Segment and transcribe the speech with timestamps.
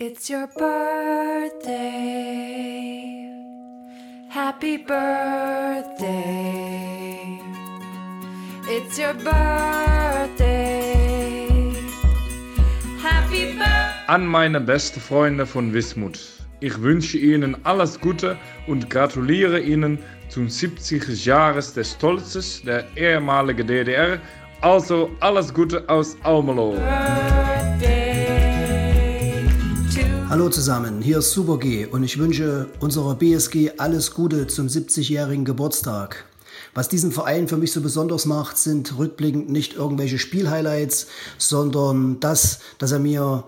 [0.00, 1.74] It's your birthday.
[4.28, 6.20] Happy birthday.
[8.68, 10.54] It's your birthday.
[13.02, 14.06] Happy birthday.
[14.06, 16.20] An meine beste Freunde von Wismut.
[16.60, 18.36] Ich wünsche Ihnen alles Gute
[18.68, 21.26] und gratuliere Ihnen zum 70.
[21.26, 24.20] Jahres des Stolzes der ehemaligen DDR.
[24.60, 26.76] Also alles Gute aus Almelo.
[30.30, 35.46] Hallo zusammen, hier ist Super G und ich wünsche unserer BSG alles Gute zum 70-jährigen
[35.46, 36.26] Geburtstag.
[36.74, 41.06] Was diesen Verein für mich so besonders macht, sind rückblickend nicht irgendwelche Spielhighlights,
[41.38, 43.44] sondern das, dass er mir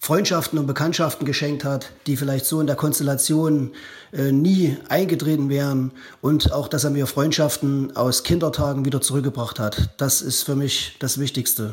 [0.00, 3.70] Freundschaften und Bekanntschaften geschenkt hat, die vielleicht so in der Konstellation
[4.12, 9.94] äh, nie eingetreten wären und auch, dass er mir Freundschaften aus Kindertagen wieder zurückgebracht hat.
[9.96, 11.72] Das ist für mich das Wichtigste.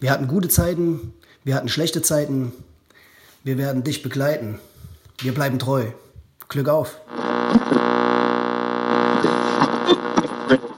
[0.00, 1.12] Wir hatten gute Zeiten,
[1.44, 2.52] wir hatten schlechte Zeiten,
[3.42, 4.58] wir werden dich begleiten.
[5.18, 5.86] Wir bleiben treu.
[6.48, 7.00] Glück auf.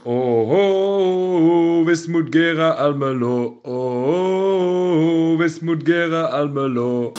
[0.05, 3.59] Oh, Wismut Gera Almelo.
[3.63, 7.13] Oh, Wismut Gera Almelo.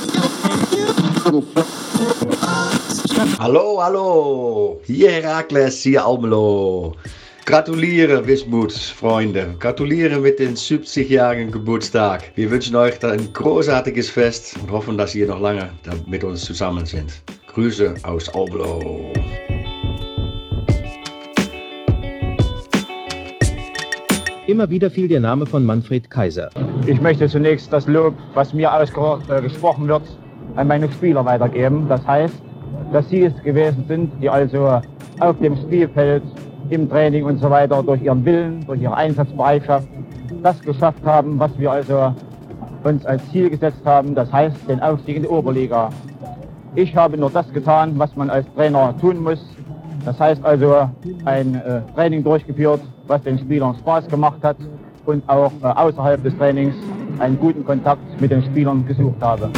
[3.39, 4.81] Hallo, hallo.
[4.85, 6.95] Hier Herakles, hier Almelo.
[7.47, 9.55] Gratulieren, Wismut, Freunde.
[9.59, 12.33] Gratulieren mit dem 70-jährigen Geburtstag.
[12.37, 15.69] Wir wünschen euch ein großartiges Fest und hoffen, dass ihr noch lange
[16.07, 17.23] mit uns zusammen sind.
[17.49, 19.13] Grüße aus Almelo.
[24.47, 26.49] Immer wieder fiel der Name von Manfred Kaiser.
[26.87, 30.03] Ich möchte zunächst das Lob, was mir ausgesprochen wird,
[30.57, 31.91] an meine Spieler weitergeben.
[31.91, 32.43] Das heißt,
[32.91, 34.81] dass sie es gewesen sind, die also
[35.21, 36.23] auf dem Spielfeld,
[36.71, 39.89] im Training und so weiter durch ihren Willen, durch ihre Einsatzbereitschaft
[40.43, 42.15] das geschafft haben, was wir also
[42.83, 44.15] uns als Ziel gesetzt haben.
[44.15, 45.91] Das heißt, den Aufstieg in die Oberliga.
[46.75, 49.45] Ich habe nur das getan, was man als Trainer tun muss.
[50.05, 50.89] Das heißt also
[51.25, 54.57] ein äh, Training durchgeführt, was den Spielern Spaß gemacht hat
[55.07, 56.75] und auch äh, außerhalb des Trainings
[57.19, 59.51] einen guten Kontakt mit den Spielern gesucht habe.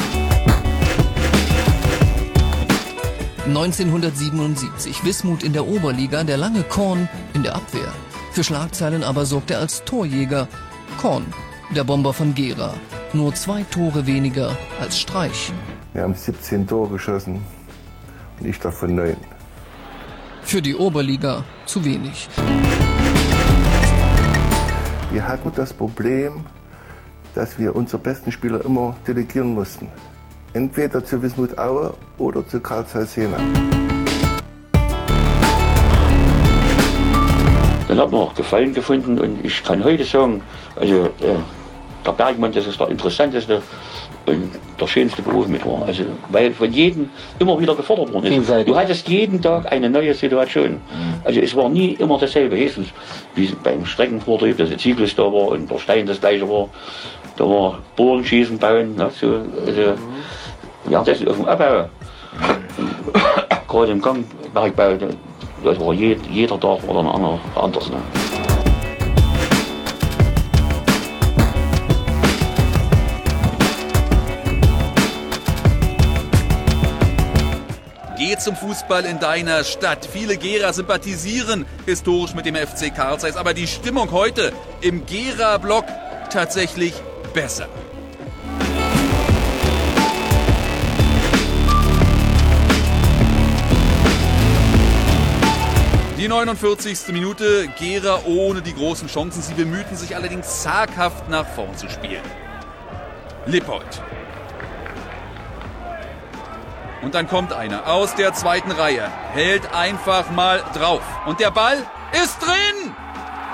[3.46, 7.92] 1977 Wismut in der Oberliga, der lange Korn in der Abwehr.
[8.32, 10.48] Für Schlagzeilen aber sorgt er als Torjäger.
[10.98, 11.24] Korn,
[11.74, 12.74] der Bomber von Gera.
[13.12, 15.52] Nur zwei Tore weniger als Streich.
[15.92, 17.40] Wir haben 17 Tore geschossen
[18.40, 19.16] und ich davon neun.
[20.42, 22.28] Für die Oberliga zu wenig.
[25.12, 26.44] Wir hatten das Problem,
[27.34, 29.88] dass wir unsere besten Spieler immer delegieren mussten.
[30.56, 33.36] Entweder zu Wismut Aue oder zu Karl Zeiss Jena.
[37.86, 40.40] Dann hat man auch Gefallen gefunden und ich kann heute sagen,
[40.74, 41.36] also äh,
[42.06, 43.60] der Bergmann, das ist der interessanteste
[44.24, 44.50] und
[44.80, 45.84] der schönste Beruf mit war.
[45.86, 48.48] Also, weil von jedem immer wieder gefordert worden ist.
[48.66, 50.80] Du hattest jeden Tag eine neue Situation.
[51.22, 52.56] Also es war nie immer dasselbe.
[52.56, 52.88] Höchstens
[53.34, 56.70] wie beim Streckenvortrieb, dass der Ziegelus da war und der Stein das gleiche war.
[57.36, 58.96] Da war Bohrenschießen bauen.
[58.96, 59.94] Ne, so, also,
[60.88, 61.88] ja, das ist auf dem Abbau.
[63.68, 64.96] Gerade im Gangbergbau,
[65.64, 67.88] das war jed, jeder Tag oder ein anderer anders.
[67.90, 67.96] Ne?
[78.18, 80.06] Geh zum Fußball in deiner Stadt.
[80.10, 85.84] Viele Gera sympathisieren historisch mit dem FC Karl aber die Stimmung heute im Gera-Block
[86.30, 86.94] tatsächlich
[87.34, 87.68] besser.
[96.26, 97.12] Die 49.
[97.12, 99.42] Minute, Gera ohne die großen Chancen.
[99.42, 102.24] Sie bemühten sich allerdings zaghaft nach vorn zu spielen.
[103.46, 104.02] Lippold.
[107.00, 111.02] Und dann kommt einer aus der zweiten Reihe, hält einfach mal drauf.
[111.26, 111.78] Und der Ball
[112.24, 112.92] ist drin!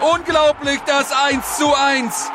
[0.01, 2.31] Unglaublich, das 1 zu 1.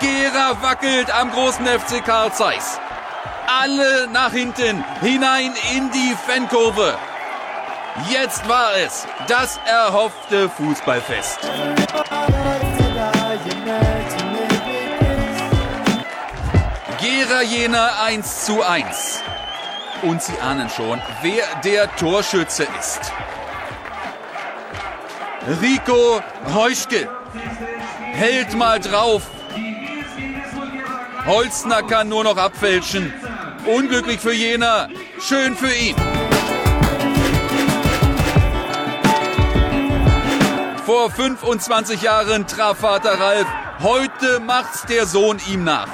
[0.00, 2.78] Gera wackelt am großen FC Karl Zeiss.
[3.46, 6.94] Alle nach hinten, hinein in die Fankurve.
[8.10, 11.40] Jetzt war es das erhoffte Fußballfest.
[17.00, 19.22] Gera Jena 1 zu 1.
[20.02, 23.12] Und Sie ahnen schon, wer der Torschütze ist.
[25.60, 26.22] Rico
[26.54, 27.08] Heuschke
[28.12, 29.22] hält mal drauf.
[31.26, 33.12] Holzner kann nur noch abfälschen.
[33.66, 34.88] Unglücklich für Jena,
[35.20, 35.96] schön für ihn.
[40.88, 43.46] Vor 25 Jahren traf Vater Ralf.
[43.80, 45.86] Heute macht's der Sohn ihm nach.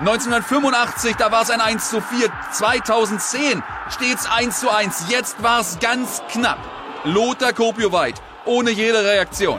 [0.00, 2.28] 1985, da war es ein 1 zu 4.
[2.52, 5.06] 2010 steht's 1 zu 1.
[5.08, 6.58] Jetzt war es ganz knapp.
[7.04, 9.58] Lothar Kopioweit ohne jede Reaktion.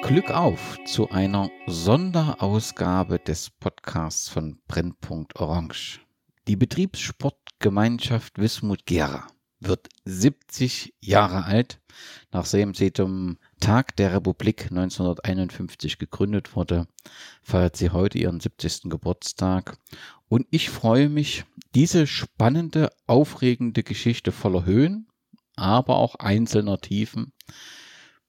[0.00, 6.05] Glück auf zu einer Sonderausgabe des Podcasts von Brennpunkt Orange.
[6.48, 9.26] Die Betriebssportgemeinschaft Wismut Gera
[9.58, 11.80] wird 70 Jahre alt,
[12.30, 16.86] nachdem sie zum Tag der Republik 1951 gegründet wurde,
[17.42, 18.82] feiert sie heute ihren 70.
[18.84, 19.76] Geburtstag.
[20.28, 21.44] Und ich freue mich,
[21.74, 25.08] diese spannende, aufregende Geschichte voller Höhen,
[25.56, 27.32] aber auch einzelner Tiefen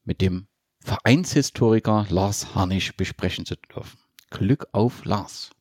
[0.03, 0.47] mit dem
[0.79, 3.99] Vereinshistoriker Lars Harnisch besprechen zu dürfen.
[4.31, 5.51] Glück auf, Lars.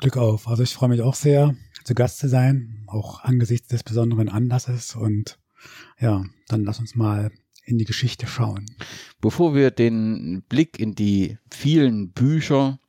[0.00, 0.48] Glück auf.
[0.48, 1.54] Also ich freue mich auch sehr,
[1.84, 4.96] zu Gast zu sein, auch angesichts des besonderen Anlasses.
[4.96, 5.38] Und
[5.98, 7.30] ja, dann lass uns mal
[7.64, 8.66] in die Geschichte schauen.
[9.20, 12.80] Bevor wir den Blick in die vielen Bücher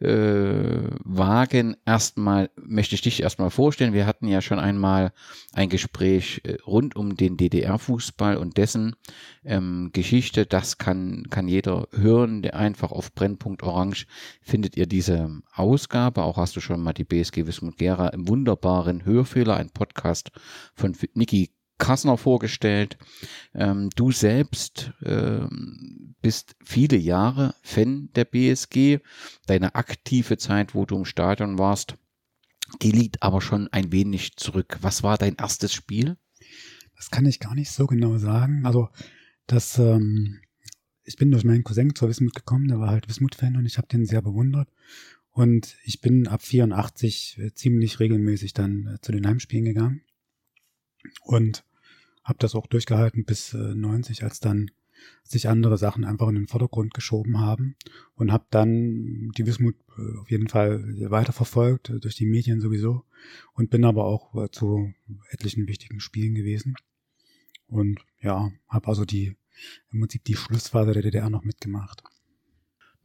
[0.00, 3.92] äh, wagen, erstmal möchte ich dich erstmal vorstellen.
[3.92, 5.12] Wir hatten ja schon einmal
[5.52, 8.96] ein Gespräch äh, rund um den DDR-Fußball und dessen
[9.44, 10.46] ähm, Geschichte.
[10.46, 12.42] Das kann, kann jeder hören.
[12.42, 14.06] Der einfach auf Brennpunkt Orange
[14.42, 16.22] findet ihr diese Ausgabe.
[16.22, 20.30] Auch hast du schon mal die BSG Wismut Gera im wunderbaren Hörfehler, ein Podcast
[20.74, 22.98] von Niki Kassner vorgestellt.
[23.54, 29.00] Ähm, du selbst ähm, bist viele Jahre Fan der BSG.
[29.46, 31.96] Deine aktive Zeit, wo du im Stadion warst,
[32.82, 34.78] die liegt aber schon ein wenig zurück.
[34.80, 36.16] Was war dein erstes Spiel?
[36.96, 38.64] Das kann ich gar nicht so genau sagen.
[38.64, 38.88] Also,
[39.46, 40.40] das, ähm,
[41.02, 43.88] ich bin durch meinen Cousin zur Wismut gekommen, der war halt Wismut-Fan und ich habe
[43.88, 44.68] den sehr bewundert.
[45.30, 50.03] Und ich bin ab 84 äh, ziemlich regelmäßig dann äh, zu den Heimspielen gegangen
[51.22, 51.64] und
[52.22, 54.70] habe das auch durchgehalten bis äh, 90, als dann
[55.22, 57.76] sich andere Sachen einfach in den Vordergrund geschoben haben.
[58.14, 63.04] Und habe dann die Wismut äh, auf jeden Fall weiterverfolgt, äh, durch die Medien sowieso.
[63.52, 64.92] Und bin aber auch äh, zu
[65.30, 66.74] etlichen wichtigen Spielen gewesen.
[67.66, 69.36] Und ja, habe also die
[69.92, 72.02] im Prinzip die Schlussphase der DDR noch mitgemacht.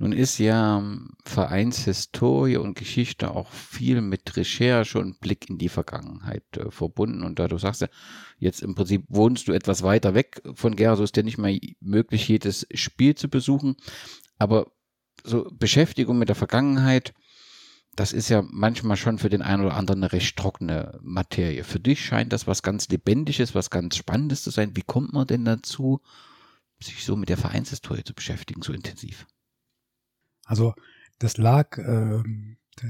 [0.02, 0.82] Nun ist ja
[1.26, 7.22] Vereinshistorie und Geschichte auch viel mit Recherche und Blick in die Vergangenheit äh, verbunden.
[7.24, 7.90] Und da du sagst ja,
[8.38, 11.60] jetzt im Prinzip wohnst du etwas weiter weg von Gera, so ist ja nicht mehr
[11.82, 13.76] möglich, jedes Spiel zu besuchen.
[14.38, 14.72] Aber
[15.26, 17.14] so Beschäftigung mit der Vergangenheit,
[17.98, 21.66] das ist ja manchmal schon für den einen oder anderen eine recht trockene Materie.
[21.66, 24.78] Für dich scheint das was ganz Lebendiges, was ganz Spannendes zu sein.
[24.78, 26.00] Wie kommt man denn dazu,
[26.80, 29.28] sich so mit der Vereinshistorie zu beschäftigen, so intensiv?
[30.50, 30.74] Also
[31.20, 32.24] das lag äh,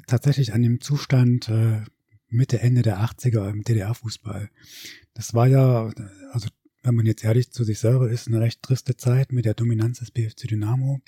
[0.07, 1.81] tatsächlich an dem Zustand äh,
[2.29, 4.49] Mitte, Ende der 80er im DDR-Fußball.
[5.13, 5.91] Das war ja,
[6.31, 6.47] also
[6.83, 9.99] wenn man jetzt ehrlich zu sich selber ist, eine recht triste Zeit mit der Dominanz
[9.99, 11.01] des BFC Dynamo.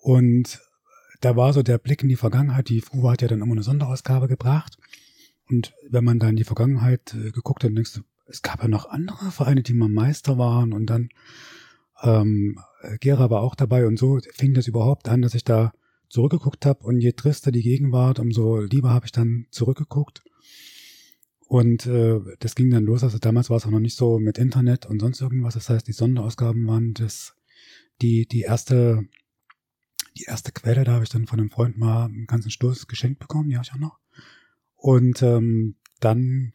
[0.00, 0.60] Und
[1.20, 2.68] da war so der Blick in die Vergangenheit.
[2.68, 4.78] Die FUVA hat ja dann immer eine Sonderausgabe gebracht.
[5.50, 8.68] Und wenn man da in die Vergangenheit äh, geguckt hat, denkst du, es gab ja
[8.68, 11.08] noch andere Vereine, die mal Meister waren und dann
[12.02, 12.58] ähm,
[13.00, 15.72] Gera war auch dabei und so fing das überhaupt an, dass ich da
[16.08, 20.22] zurückgeguckt habe und je trister die Gegenwart, umso lieber habe ich dann zurückgeguckt.
[21.48, 23.02] Und äh, das ging dann los.
[23.02, 25.54] Also damals war es auch noch nicht so mit Internet und sonst irgendwas.
[25.54, 27.34] Das heißt, die Sonderausgaben waren das
[28.00, 29.06] die die erste
[30.16, 30.84] die erste Quelle.
[30.84, 33.50] Da habe ich dann von einem Freund mal einen ganzen Stoß geschenkt bekommen.
[33.50, 33.98] Die habe ich auch noch.
[34.76, 36.52] Und ähm, dann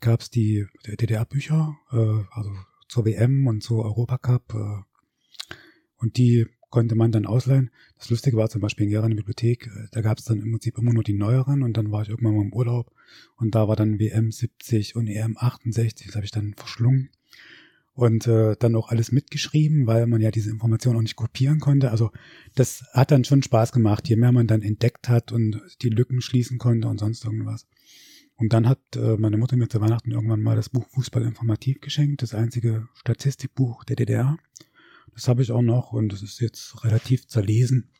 [0.00, 2.50] gab es die DDR-Bücher, äh, also
[2.88, 4.54] zur WM und zur Europacup.
[4.54, 4.89] Äh,
[6.00, 7.70] und die konnte man dann ausleihen.
[7.98, 10.40] Das Lustige war zum Beispiel in Gera in der Bibliothek, äh, da gab es dann
[10.40, 12.92] im Prinzip immer nur die neueren und dann war ich irgendwann mal im Urlaub
[13.36, 17.10] und da war dann WM 70 und EM 68, das habe ich dann verschlungen
[17.94, 21.90] und äh, dann auch alles mitgeschrieben, weil man ja diese Informationen auch nicht kopieren konnte.
[21.90, 22.10] Also
[22.54, 26.22] das hat dann schon Spaß gemacht, je mehr man dann entdeckt hat und die Lücken
[26.22, 27.66] schließen konnte und sonst irgendwas.
[28.36, 31.82] Und dann hat äh, meine Mutter mir zu Weihnachten irgendwann mal das Buch Fußball informativ
[31.82, 34.38] geschenkt, das einzige Statistikbuch der DDR.
[35.14, 37.90] Das habe ich auch noch und es ist jetzt relativ zerlesen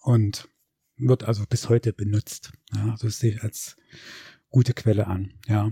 [0.00, 0.48] und
[0.96, 2.52] wird also bis heute benutzt.
[2.74, 3.76] Ja, also das sehe ich als
[4.50, 5.34] gute Quelle an.
[5.46, 5.70] Ja.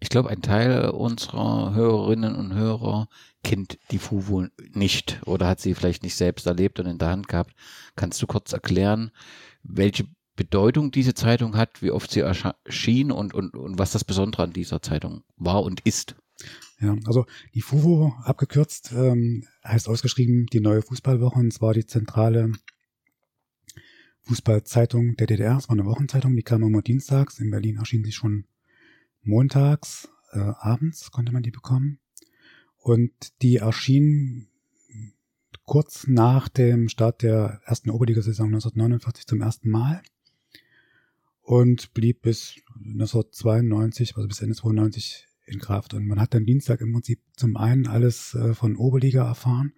[0.00, 3.08] Ich glaube, ein Teil unserer Hörerinnen und Hörer
[3.42, 7.28] kennt die FUVO nicht oder hat sie vielleicht nicht selbst erlebt und in der Hand
[7.28, 7.54] gehabt.
[7.96, 9.12] Kannst du kurz erklären,
[9.62, 10.06] welche
[10.36, 14.52] Bedeutung diese Zeitung hat, wie oft sie erschien und, und, und was das Besondere an
[14.52, 16.16] dieser Zeitung war und ist?
[16.80, 22.52] Ja, also die FUVO abgekürzt ähm, heißt ausgeschrieben die neue Fußballwoche und zwar die zentrale
[24.22, 25.56] Fußballzeitung der DDR.
[25.56, 27.38] Es war eine Wochenzeitung, die kam immer dienstags.
[27.38, 28.46] In Berlin erschien sie schon
[29.22, 32.00] montags, äh, abends konnte man die bekommen.
[32.76, 33.12] Und
[33.42, 34.48] die erschien
[35.64, 40.02] kurz nach dem Start der ersten Oberligasaison 1949 zum ersten Mal
[41.42, 45.94] und blieb bis 1992, also bis Ende 92 in Kraft.
[45.94, 49.72] Und man hat dann Dienstag im Prinzip zum einen alles äh, von Oberliga erfahren,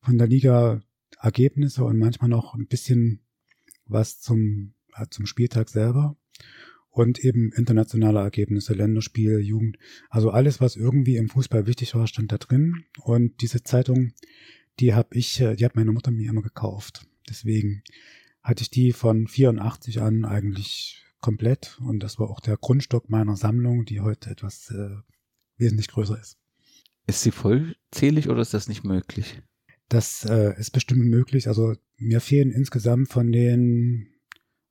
[0.00, 0.80] von der Liga
[1.20, 3.20] Ergebnisse und manchmal noch ein bisschen
[3.86, 6.16] was zum, äh, zum Spieltag selber
[6.90, 9.78] und eben internationale Ergebnisse, Länderspiel, Jugend,
[10.10, 12.84] also alles, was irgendwie im Fußball wichtig war, stand da drin.
[13.02, 14.12] Und diese Zeitung,
[14.80, 17.06] die habe ich, äh, die hat meine Mutter mir immer gekauft.
[17.28, 17.82] Deswegen
[18.42, 23.36] hatte ich die von 84 an eigentlich komplett und das war auch der Grundstock meiner
[23.36, 24.96] Sammlung, die heute etwas äh,
[25.56, 26.38] wesentlich größer ist.
[27.06, 29.42] Ist sie vollzählig oder ist das nicht möglich?
[29.88, 31.48] Das äh, ist bestimmt möglich.
[31.48, 34.08] Also mir fehlen insgesamt von den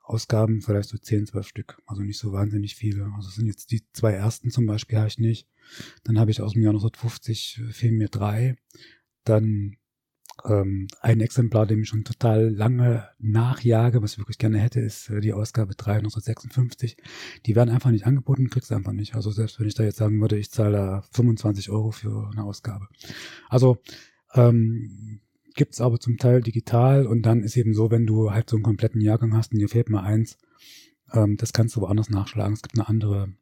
[0.04, 1.82] Ausgaben vielleicht so 10, 12 Stück.
[1.86, 3.12] Also nicht so wahnsinnig viele.
[3.16, 5.48] Also sind jetzt die zwei ersten zum Beispiel habe ich nicht.
[6.04, 8.56] Dann habe ich aus dem Jahr 1950 äh, fehlen mir drei.
[9.24, 9.76] Dann
[10.46, 15.10] ähm, ein Exemplar, dem ich schon total lange nachjage, was ich wirklich gerne hätte, ist
[15.10, 16.98] äh, die Ausgabe 356.
[17.46, 19.16] Die werden einfach nicht angeboten, kriegst du einfach nicht.
[19.16, 22.88] Also selbst wenn ich da jetzt sagen würde, ich zahle 25 Euro für eine Ausgabe.
[23.50, 23.80] Also
[24.34, 25.22] ähm,
[25.56, 28.64] gibt's aber zum Teil digital und dann ist eben so, wenn du halt so einen
[28.64, 30.38] kompletten Jahrgang hast und dir fehlt mal eins,
[31.14, 32.54] ähm, das kannst du woanders nachschlagen.
[32.54, 33.34] Es gibt eine andere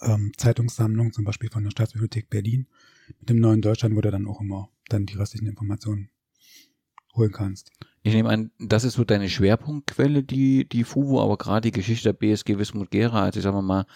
[0.00, 2.66] ähm, Zeitungssammlung, zum Beispiel von der Staatsbibliothek Berlin
[3.20, 6.10] mit dem neuen Deutschland, du dann auch immer dann die restlichen Informationen
[7.14, 7.70] holen kannst.
[8.02, 12.08] Ich nehme an, das ist so deine Schwerpunktquelle, die, die FUVO, aber gerade die Geschichte
[12.08, 13.86] der BSG Wismut Gera, also ich sag mal,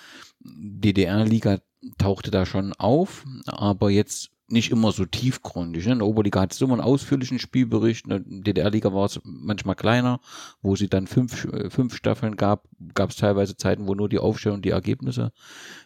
[0.40, 1.60] DDR-Liga
[1.98, 5.86] tauchte da schon auf, aber jetzt nicht immer so tiefgründig.
[5.86, 5.94] Ne?
[5.94, 8.06] In der Oberliga hat es immer einen ausführlichen Spielbericht.
[8.06, 10.20] In der DDR-Liga war es manchmal kleiner,
[10.62, 14.20] wo sie dann fünf, äh, fünf Staffeln gab, gab es teilweise Zeiten, wo nur die
[14.20, 15.32] Aufstellung und die Ergebnisse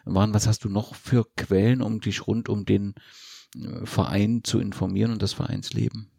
[0.05, 0.33] waren.
[0.33, 2.93] Was hast du noch für Quellen, um dich rund um den
[3.83, 6.09] Verein zu informieren und das Vereinsleben?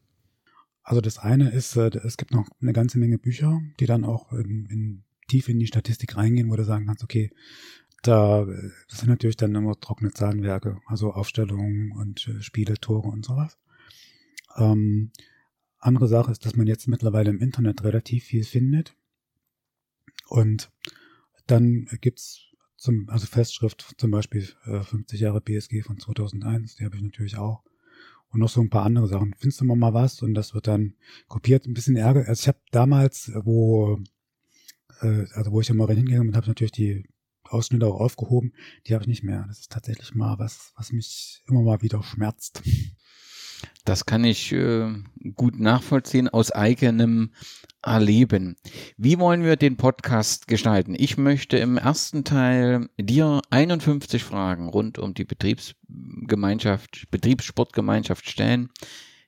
[0.82, 4.32] Also das eine ist, äh, es gibt noch eine ganze Menge Bücher, die dann auch
[4.32, 7.30] in, in tief in die Statistik reingehen, wo du sagen kannst, okay,
[8.02, 8.44] da
[8.88, 13.58] das sind natürlich dann immer trockene Zahlenwerke, also Aufstellungen und äh, Spiele, Tore und sowas.
[14.56, 15.12] Ähm,
[15.78, 18.94] andere Sache ist, dass man jetzt mittlerweile im Internet relativ viel findet.
[20.28, 20.70] Und
[21.46, 22.51] dann gibt's
[22.82, 27.36] zum, also Festschrift, zum Beispiel äh, 50 Jahre BSG von 2001, die habe ich natürlich
[27.36, 27.62] auch.
[28.30, 29.34] Und noch so ein paar andere Sachen.
[29.38, 30.94] Findest du mal was und das wird dann
[31.28, 31.66] kopiert.
[31.66, 32.26] Ein bisschen Ärger.
[32.26, 34.00] Also ich habe damals, wo,
[35.00, 37.04] äh, also wo ich immer hingegangen bin, habe natürlich die
[37.44, 38.52] Ausschnitte auch aufgehoben.
[38.86, 39.44] Die habe ich nicht mehr.
[39.46, 42.62] Das ist tatsächlich mal was, was mich immer mal wieder schmerzt.
[43.84, 44.92] Das kann ich äh,
[45.34, 47.32] gut nachvollziehen aus eigenem
[47.82, 48.56] Erleben.
[48.96, 50.94] Wie wollen wir den Podcast gestalten?
[50.96, 58.70] Ich möchte im ersten Teil dir 51 Fragen rund um die Betriebsgemeinschaft, Betriebssportgemeinschaft stellen.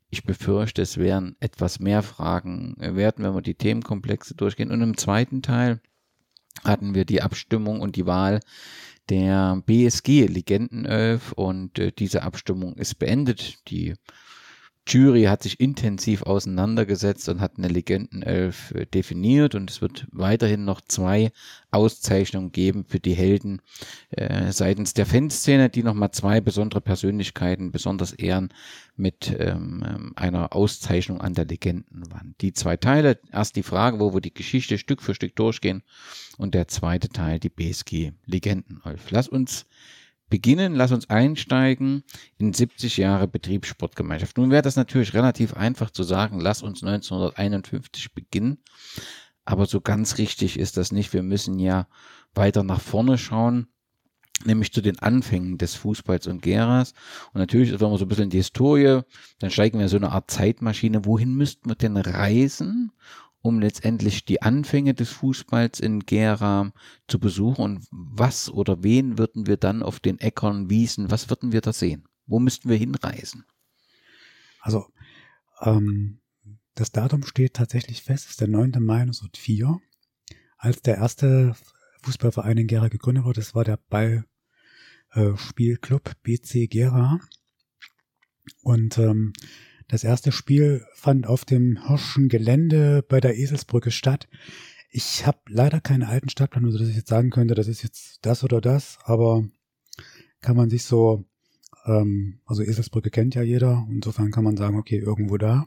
[0.08, 4.70] Ich befürchte, es werden etwas mehr Fragen werden, wenn wir die Themenkomplexe durchgehen.
[4.70, 5.80] Und im zweiten Teil
[6.62, 8.38] hatten wir die Abstimmung und die Wahl
[9.08, 13.58] der BSG Legendenelf und äh, diese Abstimmung ist beendet.
[13.68, 13.94] Die
[14.87, 20.64] Jury hat sich intensiv auseinandergesetzt und hat eine Legendenelf äh, definiert und es wird weiterhin
[20.64, 21.33] noch zwei
[21.71, 23.62] Auszeichnungen geben für die Helden
[24.11, 28.50] äh, seitens der Fanszene, die nochmal zwei besondere Persönlichkeiten besonders ehren
[28.97, 32.41] mit ähm, ähm, einer Auszeichnung an der Legendenwand.
[32.43, 35.83] Die zwei Teile, erst die Frage, wo wir die Geschichte Stück für Stück durchgehen
[36.37, 39.11] und der zweite Teil, die BSG Legendenelf.
[39.11, 39.64] Lass uns
[40.31, 42.02] beginnen, lass uns einsteigen
[42.38, 44.37] in 70 Jahre Betriebssportgemeinschaft.
[44.37, 48.59] Nun wäre das natürlich relativ einfach zu sagen, lass uns 1951 beginnen.
[49.45, 51.12] Aber so ganz richtig ist das nicht.
[51.12, 51.87] Wir müssen ja
[52.35, 53.69] weiter nach vorne schauen,
[54.45, 56.95] nämlich zu den Anfängen des Fußballs und Geras.
[57.33, 59.00] Und natürlich, wenn wir so ein bisschen in die Historie,
[59.38, 61.04] dann steigen wir so eine Art Zeitmaschine.
[61.04, 62.93] Wohin müssten wir denn reisen,
[63.45, 66.73] um letztendlich die Anfänge des Fußballs in Gera
[67.07, 71.53] zu besuchen und was oder wen würden wir dann auf den Äckern, Wiesen, was würden
[71.53, 72.09] wir da sehen?
[72.25, 73.45] Wo müssten wir hinreisen?
[74.61, 74.87] Also,
[75.61, 76.21] ähm,
[76.75, 78.77] das Datum steht tatsächlich fest, ist der 9.
[78.81, 79.79] Mai 1904,
[80.57, 81.55] als der erste
[82.01, 83.41] Fußballverein in Gera gegründet wurde.
[83.41, 83.79] Das war der
[85.13, 87.21] Ballspielclub äh, BC Gera.
[88.63, 89.35] Und ähm,
[89.88, 94.29] das erste Spiel fand auf dem Hirschen Gelände bei der Eselsbrücke statt.
[94.91, 98.19] Ich habe leider keine alten Stadtpläne, so dass ich jetzt sagen könnte, das ist jetzt
[98.23, 99.45] das oder das, aber
[100.41, 101.25] kann man sich so,
[101.87, 105.67] ähm, also Eselsbrücke kennt ja jeder, insofern kann man sagen, okay, irgendwo da.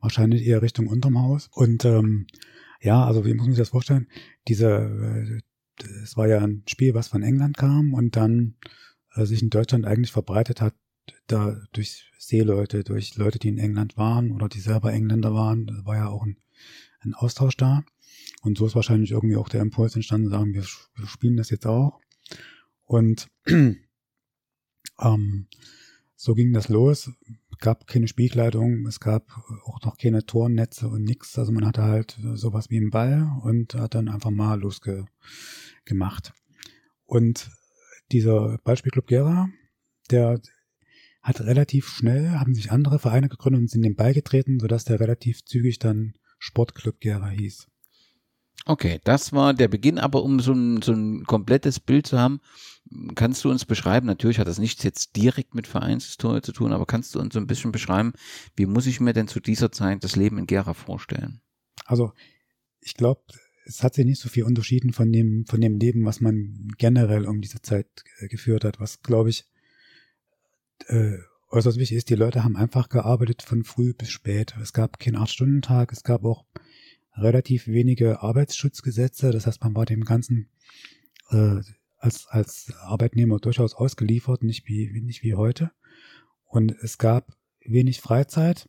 [0.00, 1.50] Wahrscheinlich eher Richtung unterm Haus.
[1.52, 2.26] Und ähm,
[2.80, 4.08] ja, also wie muss man sich das vorstellen?
[4.48, 8.56] Diese, äh, es war ja ein Spiel, was von England kam und dann
[9.14, 10.74] äh, sich in Deutschland eigentlich verbreitet hat
[11.26, 15.84] da durch Seeleute, durch Leute, die in England waren oder die selber Engländer waren, da
[15.84, 16.36] war ja auch ein,
[17.00, 17.82] ein Austausch da.
[18.42, 21.66] Und so ist wahrscheinlich irgendwie auch der Impuls entstanden, sagen, wir, wir spielen das jetzt
[21.66, 22.00] auch.
[22.84, 25.46] Und ähm,
[26.16, 27.10] so ging das los.
[27.58, 29.30] gab keine Spielkleidung, es gab
[29.64, 31.38] auch noch keine Tornetze und nix.
[31.38, 36.32] Also man hatte halt sowas wie einen Ball und hat dann einfach mal losgemacht.
[37.04, 37.50] Und
[38.12, 39.48] dieser Ballspielclub Gera,
[40.10, 40.40] der
[41.22, 45.44] hat relativ schnell, haben sich andere Vereine gegründet und sind dem beigetreten, sodass der relativ
[45.44, 47.66] zügig dann Sportclub Gera hieß.
[48.66, 52.40] Okay, das war der Beginn, aber um so ein, so ein komplettes Bild zu haben,
[53.14, 56.86] kannst du uns beschreiben, natürlich hat das nichts jetzt direkt mit Vereinshistorie zu tun, aber
[56.86, 58.12] kannst du uns so ein bisschen beschreiben,
[58.56, 61.40] wie muss ich mir denn zu dieser Zeit das Leben in Gera vorstellen?
[61.86, 62.12] Also,
[62.80, 63.22] ich glaube,
[63.64, 67.26] es hat sich nicht so viel unterschieden von dem, von dem Leben, was man generell
[67.26, 67.86] um diese Zeit
[68.18, 69.44] äh, geführt hat, was, glaube ich,
[70.88, 71.18] äh,
[71.50, 72.10] äußerst wichtig ist.
[72.10, 74.54] Die Leute haben einfach gearbeitet von früh bis spät.
[74.62, 76.44] Es gab keinen Acht-Stunden-Tag, es gab auch
[77.14, 79.30] relativ wenige Arbeitsschutzgesetze.
[79.30, 80.48] Das heißt, man war dem Ganzen
[81.30, 81.60] äh,
[81.98, 85.70] als, als Arbeitnehmer durchaus ausgeliefert, nicht wie, nicht wie heute.
[86.44, 88.68] Und es gab wenig Freizeit.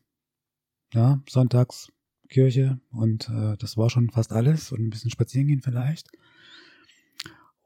[0.93, 1.91] Ja, sonntags
[2.27, 6.09] Kirche und äh, das war schon fast alles und ein bisschen spazieren gehen vielleicht.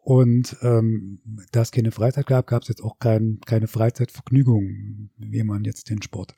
[0.05, 1.17] Und ähm,
[1.51, 5.89] da es keine Freizeit gab, gab es jetzt auch kein, keine Freizeitvergnügung, wie man jetzt
[5.89, 6.35] den Sport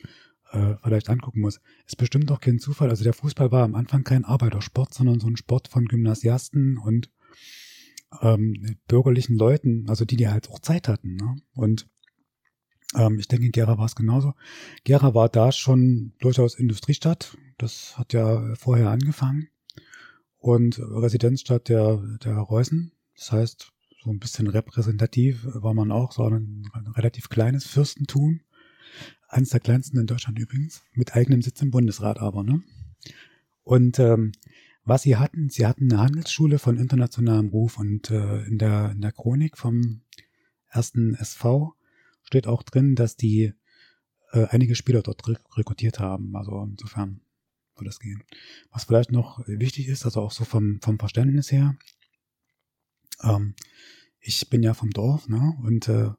[0.53, 1.59] äh, vielleicht angucken muss.
[1.85, 2.89] Ist bestimmt auch kein Zufall.
[2.89, 7.11] Also der Fußball war am Anfang kein Arbeitersport, sondern so ein Sport von Gymnasiasten und
[8.21, 11.17] ähm, bürgerlichen Leuten, also die, die halt auch Zeit hatten.
[11.17, 11.35] Ne?
[11.53, 11.89] Und
[12.95, 14.33] ähm, ich denke, in Gera war es genauso.
[14.85, 17.37] Gera war da schon durchaus Industriestadt.
[17.57, 19.49] Das hat ja vorher angefangen.
[20.37, 22.93] Und Residenzstadt der, der Reußen.
[23.17, 23.71] Das heißt,
[24.03, 28.41] so ein bisschen repräsentativ war man auch, so ein, relativ kleines Fürstentum.
[29.27, 30.83] Eines der kleinsten in Deutschland übrigens.
[30.93, 32.63] Mit eigenem Sitz im Bundesrat aber, ne?
[33.63, 34.31] Und ähm,
[34.85, 39.01] was sie hatten, sie hatten eine Handelsschule von internationalem Ruf und äh, in, der, in
[39.01, 40.03] der Chronik vom
[40.69, 41.73] ersten SV
[42.23, 43.53] steht auch drin, dass die
[44.31, 46.33] äh, einige Spieler dort rekrutiert haben.
[46.37, 47.19] Also insofern
[47.75, 48.23] soll das gehen.
[48.71, 51.75] Was vielleicht noch wichtig ist, also auch so vom, vom Verständnis her,
[53.23, 53.55] ähm,
[54.19, 55.57] ich bin ja vom Dorf, ne?
[55.63, 56.09] Und äh,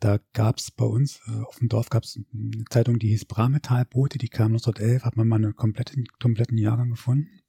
[0.00, 4.28] da gab's bei uns, äh, auf dem Dorf gab's eine Zeitung, die hieß Brametalbote, die
[4.28, 7.40] kam 1911, hat man mal einen kompletten, kompletten Jahrgang gefunden.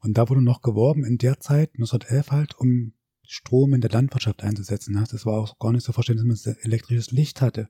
[0.00, 2.92] Und da wurde noch geworben in der Zeit, 1911 halt, um
[3.26, 4.94] Strom in der Landwirtschaft einzusetzen.
[4.94, 7.68] Das war auch gar nicht so verständlich, dass man elektrisches Licht hatte.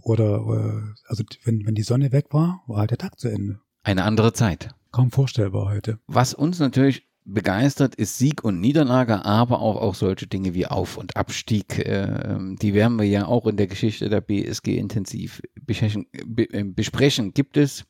[0.00, 3.60] Oder, oder also wenn, wenn die Sonne weg war, war halt der Tag zu Ende.
[3.82, 4.74] Eine andere Zeit.
[4.92, 5.98] Kaum vorstellbar heute.
[6.06, 10.96] Was uns natürlich begeistert ist Sieg und Niederlage, aber auch, auch solche Dinge wie Auf-
[10.96, 11.78] und Abstieg.
[11.78, 16.06] Äh, die werden wir ja auch in der Geschichte der BSG intensiv besprechen.
[16.12, 17.34] Äh, besprechen.
[17.34, 17.84] Gibt es,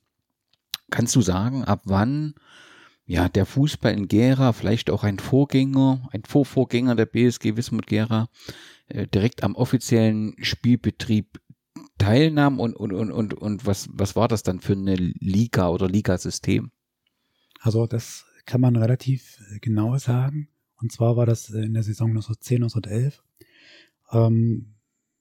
[0.90, 2.35] kannst du sagen, ab wann
[3.07, 8.29] ja, der Fußball in Gera, vielleicht auch ein Vorgänger, ein Vorvorgänger der BSG Wismut Gera,
[8.88, 11.40] äh, direkt am offiziellen Spielbetrieb
[11.96, 15.88] teilnahm und, und, und, und, und was, was war das dann für eine Liga oder
[15.88, 16.70] Ligasystem?
[17.61, 20.48] Also das kann man relativ äh, genau sagen.
[20.80, 23.22] Und zwar war das in der Saison 1910, 1911.
[24.11, 24.74] Ähm,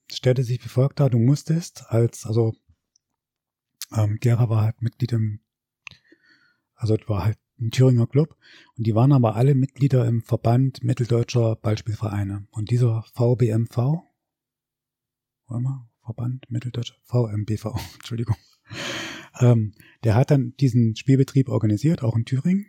[0.09, 2.55] stellte sich wie folgt dar, du musstest als, also
[3.93, 5.41] ähm, Gera war halt Mitglied im,
[6.73, 8.37] also war halt ein Thüringer Club.
[8.77, 12.47] Und die waren aber alle Mitglieder im Verband Mitteldeutscher Ballspielvereine.
[12.51, 13.75] Und dieser VBMV,
[15.47, 18.37] warte mal, Verband Mitteldeutscher VMBV, Entschuldigung,
[19.41, 19.73] ähm,
[20.05, 22.67] der hat dann diesen Spielbetrieb organisiert, auch in Thüringen.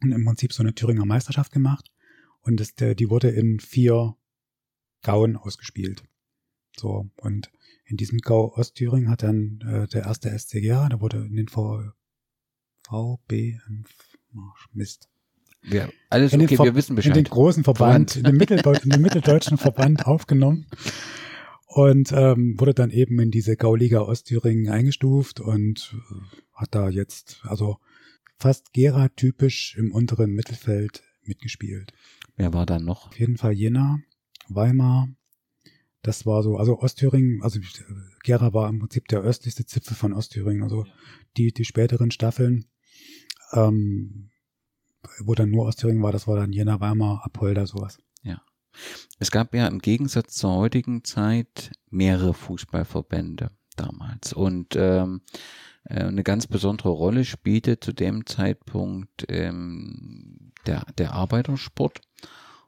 [0.00, 1.90] Und im Prinzip so eine Thüringer Meisterschaft gemacht.
[2.40, 4.16] Und das, die wurde in vier
[5.02, 6.02] Gauen ausgespielt.
[6.76, 7.50] So, und
[7.84, 11.82] in diesem Gau Ostthüringen hat dann äh, der erste SCG, der wurde in den v
[12.86, 13.84] VBM,
[14.34, 14.40] oh,
[14.72, 15.08] Mist.
[15.64, 17.16] Ja, alles in okay, Ver wir wissen Bescheid.
[17.16, 20.66] In den großen Verband, in den, in den mitteldeutschen Verband aufgenommen
[21.66, 27.42] und ähm, wurde dann eben in diese Gauliga Ostthüringen eingestuft und äh, hat da jetzt,
[27.44, 27.78] also
[28.38, 31.92] fast Gera-typisch im unteren Mittelfeld mitgespielt.
[32.36, 33.08] Wer war da noch?
[33.08, 34.00] Auf jeden Fall Jena,
[34.48, 35.08] Weimar,
[36.02, 37.60] das war so, also Ostthüringen, also
[38.22, 40.86] Gera war im Prinzip der östlichste Zipfel von Ostthüringen, also
[41.36, 42.66] die, die späteren Staffeln
[43.52, 44.30] ähm,
[45.20, 47.98] wo dann nur Ostthüringen war, das war dann Jena, Weimar, Apolda, sowas.
[48.22, 48.42] Ja.
[49.18, 55.22] Es gab ja im Gegensatz zur heutigen Zeit mehrere Fußballverbände damals und ähm,
[55.88, 62.00] äh, eine ganz besondere Rolle spielte zu dem Zeitpunkt ähm, der, der Arbeitersport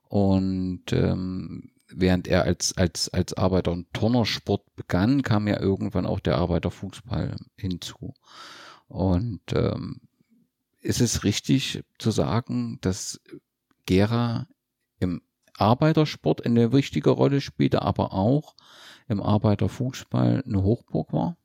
[0.09, 6.21] und ähm, während er als, als, als Arbeiter- und Turnersport begann, kam ja irgendwann auch
[6.21, 8.15] der Arbeiterfußball hinzu.
[8.89, 10.01] Und ähm,
[10.81, 13.21] ist es richtig zu sagen, dass
[13.87, 14.47] Gera
[14.99, 15.23] im
[15.57, 18.55] Arbeitersport eine wichtige Rolle spielte, aber auch
[19.09, 21.37] im Arbeiterfußball eine Hochburg war?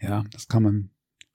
[0.00, 0.90] Ja, das kann man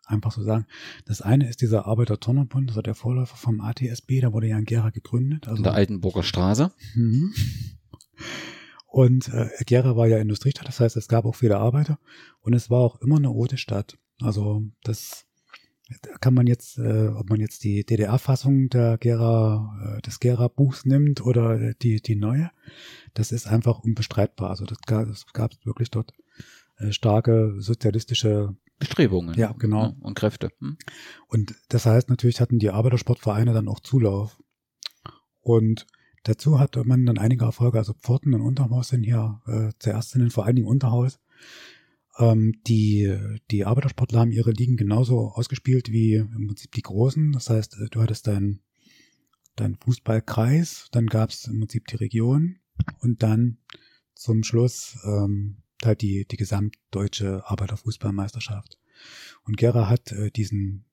[0.06, 0.66] einfach so sagen.
[1.06, 4.66] Das eine ist dieser Arbeiter-Turnerbund, das war der Vorläufer vom ATSB, da wurde ja in
[4.66, 5.48] Gera gegründet.
[5.48, 6.72] Also in der Altenburger Straße.
[6.96, 7.34] Mhm.
[8.88, 12.00] Und äh, Gera war ja Industriestadt, das heißt, es gab auch viele Arbeiter
[12.42, 13.98] und es war auch immer eine rote Stadt.
[14.22, 15.26] Also das
[16.22, 21.26] kann man jetzt, äh, ob man jetzt die DDR-Fassung der Gera, äh, des Gera-Buchs nimmt
[21.26, 22.52] oder die, die neue,
[23.14, 24.50] das ist einfach unbestreitbar.
[24.50, 26.14] Also das gab es wirklich dort
[26.90, 29.36] starke sozialistische Bestrebungen.
[29.36, 29.84] Ja, genau.
[29.84, 30.50] Ja, und Kräfte.
[30.60, 30.78] Hm?
[31.28, 34.42] Und das heißt, natürlich hatten die Arbeitersportvereine dann auch Zulauf.
[35.42, 35.88] Und
[36.24, 40.34] dazu hatte man dann einige Erfolge, also Pforten und Unterhaus sind hier äh, zuerst sind
[40.34, 41.20] vor allen Dingen Unterhaus.
[42.18, 43.16] Ähm, die,
[43.52, 47.32] die Arbeitersportler haben ihre Ligen genauso ausgespielt wie im Prinzip die Großen.
[47.32, 48.62] Das heißt, äh, du hattest deinen
[49.56, 52.58] dein Fußballkreis, dann gab es im Prinzip die Region
[53.00, 53.60] und dann
[54.16, 58.80] zum Schluss ähm, halt die, die gesamtdeutsche Arbeiterfußballmeisterschaft.
[59.44, 60.86] Und Gera hat äh, diesen,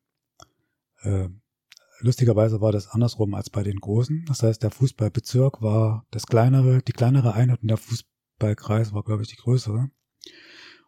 [1.02, 1.28] äh,
[2.00, 4.24] lustigerweise war das andersrum als bei den Großen.
[4.26, 9.22] Das heißt, der Fußballbezirk war das kleinere, die kleinere Einheit und der Fußballkreis war, glaube
[9.22, 9.90] ich, die größere.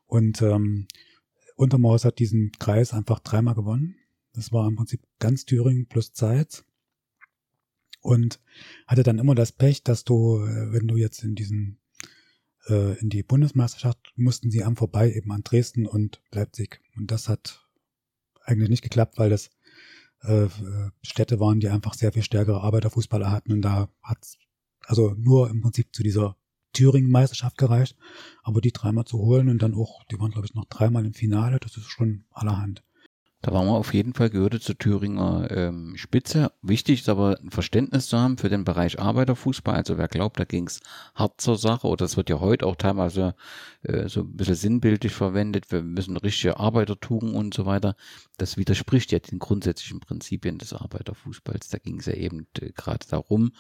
[0.07, 0.87] Und ähm,
[1.57, 3.97] Untermaus hat diesen Kreis einfach dreimal gewonnen.
[4.33, 6.65] Das war im Prinzip ganz Thüringen plus Zeit.
[8.01, 8.41] Und
[8.89, 11.79] hatte dann immer das Pech, dass du, äh, wenn du jetzt in diesen
[12.69, 16.81] äh, in die Bundesmeisterschaft mussten sie am vorbei eben an Dresden und Leipzig.
[16.97, 17.67] Und das hat
[18.45, 19.51] eigentlich nicht geklappt, weil das
[20.21, 20.49] äh,
[21.03, 23.53] Städte waren, die einfach sehr viel stärkere Arbeiterfußballer hatten.
[23.53, 24.39] Und da hat's
[24.85, 26.37] also nur im Prinzip zu dieser
[26.73, 27.97] Thüringen-Meisterschaft gereicht.
[28.43, 31.15] Aber die dreimal zu holen und dann auch, die waren glaube ich noch dreimal im
[31.15, 32.83] Finale, das ist schon allerhand.
[33.43, 36.53] Da waren wir auf jeden Fall gehörte zur Thüringer ähm, Spitze.
[36.63, 39.75] Wichtig ist aber ein Verständnis zu haben für den Bereich Arbeiterfußball.
[39.75, 40.81] Also wer glaubt, da ging es
[41.17, 43.35] hart zur Sache, oder das wird ja heute auch teilweise
[43.83, 47.97] äh, so ein bisschen sinnbildlich verwendet, wir müssen richtige Arbeitertugend und so weiter.
[48.39, 51.69] Das widerspricht ja den grundsätzlichen Prinzipien des Arbeiterfußballs.
[51.69, 53.51] Da ging es ja eben äh, gerade darum,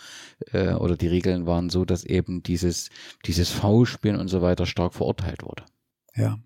[0.52, 2.90] äh, oder die Regeln waren so, dass eben dieses,
[3.26, 5.64] dieses V-Spielen und so weiter stark verurteilt wurde.
[6.14, 6.38] Ja,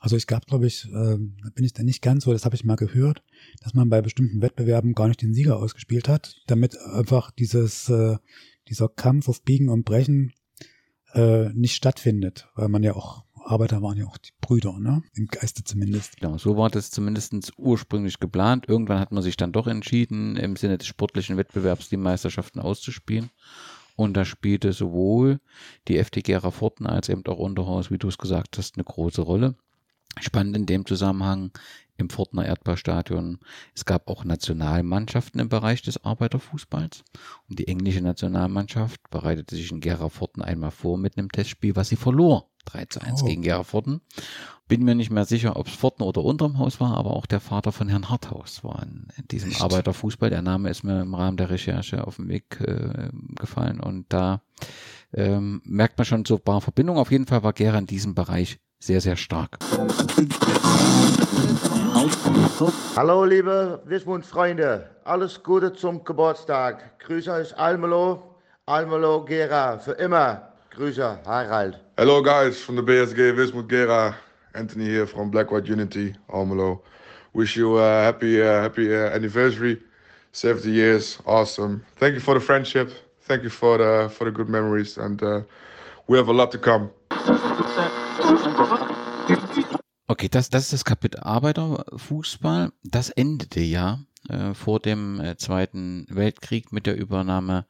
[0.00, 2.64] also es gab, glaube ich, äh, bin ich da nicht ganz so, das habe ich
[2.64, 3.22] mal gehört,
[3.62, 8.16] dass man bei bestimmten Wettbewerben gar nicht den Sieger ausgespielt hat, damit einfach dieses, äh,
[8.68, 10.32] dieser Kampf auf Biegen und Brechen
[11.12, 15.02] äh, nicht stattfindet, weil man ja auch Arbeiter waren ja auch die Brüder, ne?
[15.14, 16.18] Im Geiste zumindest.
[16.18, 18.68] Genau, so war das zumindest ursprünglich geplant.
[18.68, 23.30] Irgendwann hat man sich dann doch entschieden, im Sinne des sportlichen Wettbewerbs die Meisterschaften auszuspielen.
[23.96, 25.40] Und da spielte sowohl
[25.88, 29.56] die FDG Rafforten als eben auch Unterhaus, wie du es gesagt hast, eine große Rolle.
[30.18, 31.52] Spannend in dem Zusammenhang
[32.00, 33.38] im Fortner Erdballstadion.
[33.74, 37.04] Es gab auch Nationalmannschaften im Bereich des Arbeiterfußballs.
[37.48, 41.88] Und die englische Nationalmannschaft bereitete sich in Gera Forten einmal vor mit einem Testspiel, was
[41.88, 42.48] sie verlor.
[42.66, 43.26] 3 zu 1 oh.
[43.26, 44.00] gegen Gera Forten.
[44.68, 47.40] Bin mir nicht mehr sicher, ob es Forten oder unterm Haus war, aber auch der
[47.40, 49.62] Vater von Herrn Harthaus war in, in diesem Echt?
[49.62, 50.30] Arbeiterfußball.
[50.30, 54.42] Der Name ist mir im Rahmen der Recherche auf den Weg äh, gefallen und da
[55.12, 57.00] ähm, merkt man schon so ein paar Verbindungen.
[57.00, 59.58] Auf jeden Fall war Gera in diesem Bereich sehr, sehr stark.
[62.96, 66.98] Hallo liebe Wismut-Freunde, alles Gute zum Geburtstag.
[67.00, 70.52] Grüße aus Almelo, Almelo Gera, für immer.
[70.70, 71.78] Grüße, Harald.
[71.96, 74.14] Hello guys from the BSG Wismut Gera.
[74.54, 76.80] Anthony here from Black White Unity, Almelo.
[77.34, 79.80] Wish you a happy, uh, happy uh, anniversary.
[80.32, 81.84] 70 years, awesome.
[81.96, 82.90] Thank you for the friendship.
[83.22, 85.42] Thank you for the for the good memories, and uh,
[86.08, 86.90] we have a lot to come.
[90.20, 92.72] Okay, das, das ist das Kapitel Arbeiterfußball.
[92.82, 97.64] Das endete ja äh, vor dem äh, Zweiten Weltkrieg mit der Übernahme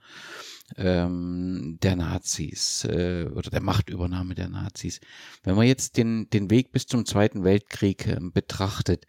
[0.76, 5.00] ähm, der Nazis äh, oder der Machtübernahme der Nazis.
[5.44, 9.06] Wenn man jetzt den, den Weg bis zum Zweiten Weltkrieg äh, betrachtet,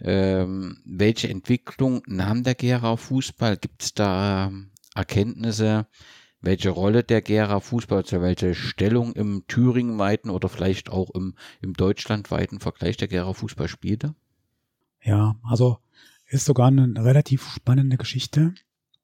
[0.00, 3.58] ähm, welche Entwicklung nahm der Gera Fußball?
[3.58, 4.50] Gibt es da
[4.96, 5.86] Erkenntnisse,
[6.42, 11.72] welche Rolle der Gera Fußball, also welche Stellung im thüringenweiten oder vielleicht auch im, im
[11.72, 14.14] deutschlandweiten Vergleich der Gera Fußball spielte?
[15.02, 15.78] Ja, also
[16.26, 18.54] ist sogar eine relativ spannende Geschichte.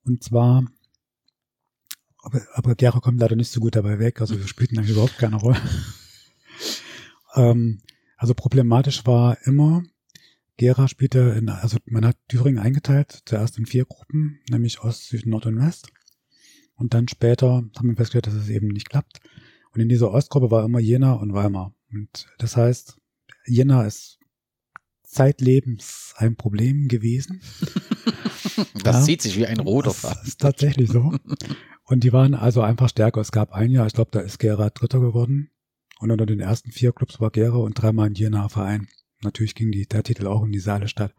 [0.05, 0.64] Und zwar,
[2.22, 5.18] aber, aber Gera kommt leider nicht so gut dabei weg, also wir spielten eigentlich überhaupt
[5.18, 5.61] keine Rolle.
[7.37, 7.81] ähm,
[8.16, 9.85] also problematisch war immer,
[10.57, 15.24] Gera spielte in, also man hat Thüringen eingeteilt, zuerst in vier Gruppen, nämlich Ost, Süd,
[15.27, 15.92] Nord und West.
[16.79, 19.21] Und dann später haben wir festgestellt, dass es eben nicht klappt.
[19.75, 21.75] Und in dieser Ostgruppe war immer Jena und Weimar.
[21.93, 22.99] Und das heißt,
[23.47, 24.19] Jena ist
[25.03, 27.43] zeitlebens ein Problem gewesen.
[28.83, 30.27] Das Ja, zieht sich wie ein roter das Faden.
[30.27, 31.12] ist tatsächlich so.
[31.85, 33.21] Und die waren also einfach stärker.
[33.21, 35.51] Es gab ein Jahr, ich glaube, da ist Gera Dritter geworden.
[36.01, 38.88] Und unter den ersten vier Clubs war Gera und dreimal ein Jena Verein.
[39.22, 41.14] Natürlich ging die, der Titel auch in die Saale-Stadt.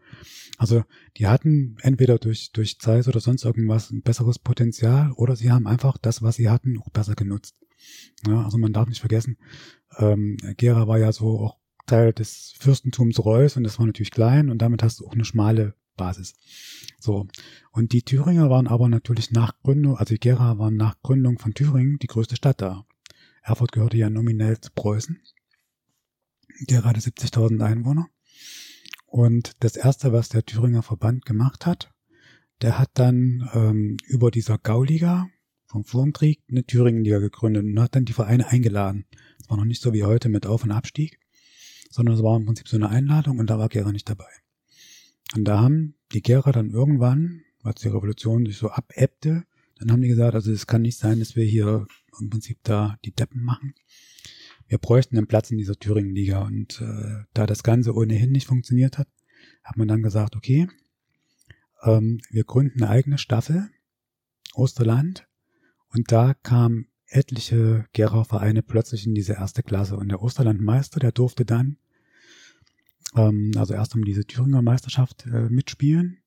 [0.58, 0.84] Also
[1.18, 5.68] die hatten entweder durch, durch Zeit oder sonst irgendwas ein besseres Potenzial oder sie haben
[5.68, 7.56] einfach das, was sie hatten, auch besser genutzt.
[8.28, 9.38] Ja, also man darf nicht vergessen,
[9.98, 14.50] ähm, Gera war ja so auch Teil des Fürstentums Reuß und das war natürlich klein
[14.50, 16.36] und damit hast du auch eine schmale Basis.
[17.00, 17.28] So.
[17.72, 22.00] Und die Thüringer waren aber natürlich nach Gründung, also Gera waren nach Gründung von Thüringen
[22.00, 22.86] die größte Stadt da.
[23.42, 25.20] Erfurt gehörte ja nominell zu Preußen.
[26.68, 28.10] Gera hatte 70.000 Einwohner.
[29.06, 31.92] Und das erste, was der Thüringer Verband gemacht hat,
[32.62, 35.30] der hat dann ähm, über dieser Gauliga
[35.66, 39.06] vom Vorkrieg eine Thüringenliga gegründet und hat dann die Vereine eingeladen.
[39.40, 41.20] Es war noch nicht so wie heute mit Auf- und Abstieg,
[41.90, 44.30] sondern es war im Prinzip so eine Einladung und da war Gera nicht dabei.
[45.36, 49.44] Und da haben die Gera dann irgendwann, als die Revolution sich so abebbte,
[49.78, 51.88] dann haben die gesagt, also es kann nicht sein, dass wir hier
[52.20, 53.74] im Prinzip da die Deppen machen.
[54.70, 56.44] Wir bräuchten einen Platz in dieser Thüringen-Liga.
[56.44, 59.08] Und äh, da das Ganze ohnehin nicht funktioniert hat,
[59.64, 60.70] hat man dann gesagt, okay,
[61.84, 63.70] ähm, wir gründen eine eigene Staffel,
[64.54, 65.28] Osterland.
[65.90, 69.98] Und da kamen etliche Gera-Vereine plötzlich in diese erste Klasse.
[69.98, 71.78] Und der Osterlandmeister, der durfte dann,
[73.16, 76.20] ähm, also erst um diese Thüringer Meisterschaft äh, mitspielen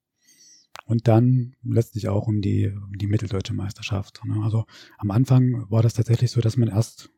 [0.86, 4.20] und dann letztlich auch um die, um die mitteldeutsche Meisterschaft.
[4.24, 4.42] Ne?
[4.42, 4.66] Also
[4.98, 7.10] am Anfang war das tatsächlich so, dass man erst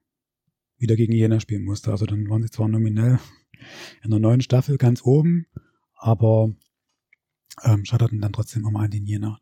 [0.79, 1.91] wieder gegen Jena spielen musste.
[1.91, 3.19] Also dann waren sie zwar nominell
[4.03, 5.47] in der neuen Staffel ganz oben,
[5.95, 6.51] aber
[7.63, 9.39] ähm, scheiterten dann trotzdem immer an den Jena.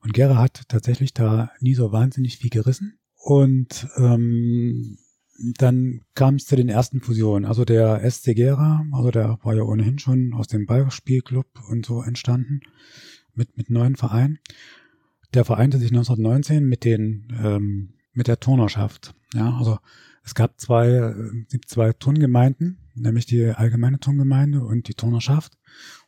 [0.00, 2.98] Und Gera hat tatsächlich da nie so wahnsinnig viel gerissen.
[3.16, 4.98] Und ähm,
[5.58, 7.44] dann kam es zu den ersten Fusionen.
[7.44, 12.02] Also der SC Gera, also der war ja ohnehin schon aus dem Ballspielclub und so
[12.02, 12.60] entstanden
[13.34, 14.38] mit, mit neuen Vereinen.
[15.34, 19.14] Der vereinte sich 1919 mit den ähm, mit der Turnerschaft.
[19.34, 19.78] Ja, also
[20.22, 25.58] es gab zwei, äh, zwei Turngemeinden, nämlich die allgemeine Turngemeinde und die Turnerschaft.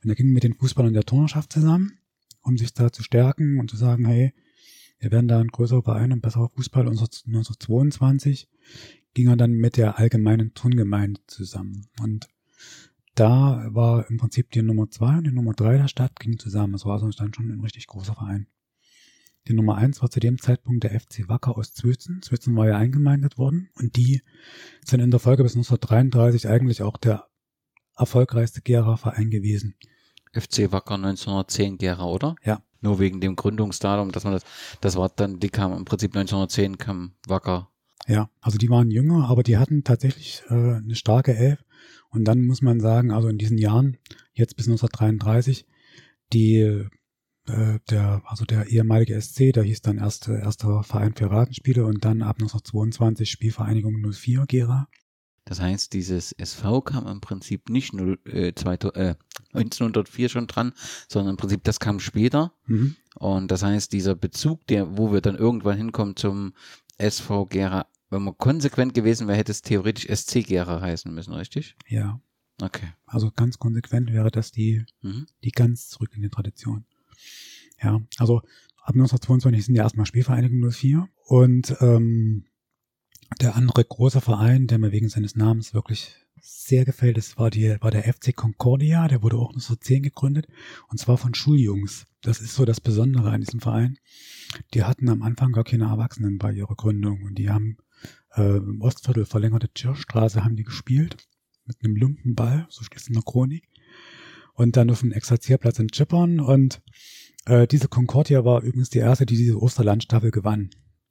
[0.02, 1.98] Und er ging mit den Fußballern der Turnerschaft zusammen,
[2.42, 4.32] um sich da zu stärken und zu sagen, hey,
[4.98, 6.86] wir werden da ein größerer Verein und besserer Fußball.
[6.86, 8.48] Und 1922
[9.14, 11.88] ging er dann mit der allgemeinen Turngemeinde zusammen.
[12.00, 12.28] Und
[13.14, 16.74] da war im Prinzip die Nummer zwei und die Nummer drei der Stadt gingen zusammen.
[16.74, 18.46] Es war also dann schon ein richtig großer Verein.
[19.48, 22.22] Die Nummer eins war zu dem Zeitpunkt der FC Wacker aus Zwötzen.
[22.22, 24.22] Zwötzen war ja eingemeindet worden und die
[24.84, 27.26] sind in der Folge bis 1933 eigentlich auch der
[27.96, 29.74] erfolgreichste Gera-Verein gewesen.
[30.32, 32.36] FC Wacker 1910 Gera, oder?
[32.44, 32.62] Ja.
[32.80, 34.44] Nur wegen dem Gründungsdatum, dass man das,
[34.80, 37.68] das war dann, die kam im Prinzip 1910 kam Wacker.
[38.08, 41.64] Ja, also die waren jünger, aber die hatten tatsächlich äh, eine starke Elf.
[42.08, 43.98] Und dann muss man sagen, also in diesen Jahren,
[44.32, 45.66] jetzt bis 1933,
[46.32, 46.86] die
[47.52, 52.04] äh, der, also der ehemalige SC, der hieß dann erst erster Verein für Ratenspiele und
[52.04, 54.88] dann ab 1922 Spielvereinigung 04 Gera.
[55.44, 59.16] Das heißt, dieses SV kam im Prinzip nicht nur äh, zwei, äh,
[59.52, 60.72] 1904 schon dran,
[61.08, 62.52] sondern im Prinzip das kam später.
[62.66, 62.96] Mhm.
[63.16, 66.54] Und das heißt, dieser Bezug, der, wo wir dann irgendwann hinkommen zum
[66.98, 71.76] SV Gera, wenn man konsequent gewesen wäre, hätte es theoretisch SC Gera heißen müssen, richtig?
[71.88, 72.20] Ja.
[72.60, 72.92] Okay.
[73.06, 75.26] Also ganz konsequent wäre das die, Mhm.
[75.42, 76.84] die ganz zurück in die Tradition.
[77.82, 78.38] Ja, also
[78.82, 82.44] ab 1922 sind ja erstmal Spielvereinigung 04 und ähm,
[83.40, 87.76] der andere große Verein, der mir wegen seines Namens wirklich sehr gefällt, das war, die,
[87.80, 90.48] war der FC Concordia, der wurde auch 1910 gegründet
[90.88, 92.06] und zwar von Schuljungs.
[92.20, 93.98] Das ist so das Besondere an diesem Verein.
[94.74, 97.78] Die hatten am Anfang gar keine Erwachsenen bei ihrer Gründung und die haben
[98.34, 101.16] äh, im Ostviertel verlängerte Tschirchstraße haben die gespielt
[101.64, 103.68] mit einem Lumpenball, so steht es in der Chronik.
[104.54, 106.82] Und dann auf dem Exerzierplatz in Chippern und
[107.46, 110.70] äh, diese Concordia war übrigens die erste, die diese Osterlandstaffel gewann.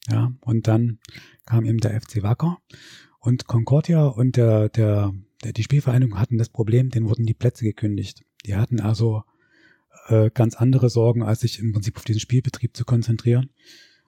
[0.09, 0.99] Ja, und dann
[1.45, 2.57] kam eben der FC Wacker
[3.19, 7.63] und Concordia und der, der, der, die Spielvereinigung hatten das Problem, denen wurden die Plätze
[7.63, 8.25] gekündigt.
[8.45, 9.23] Die hatten also
[10.07, 13.51] äh, ganz andere Sorgen, als sich im Prinzip auf diesen Spielbetrieb zu konzentrieren.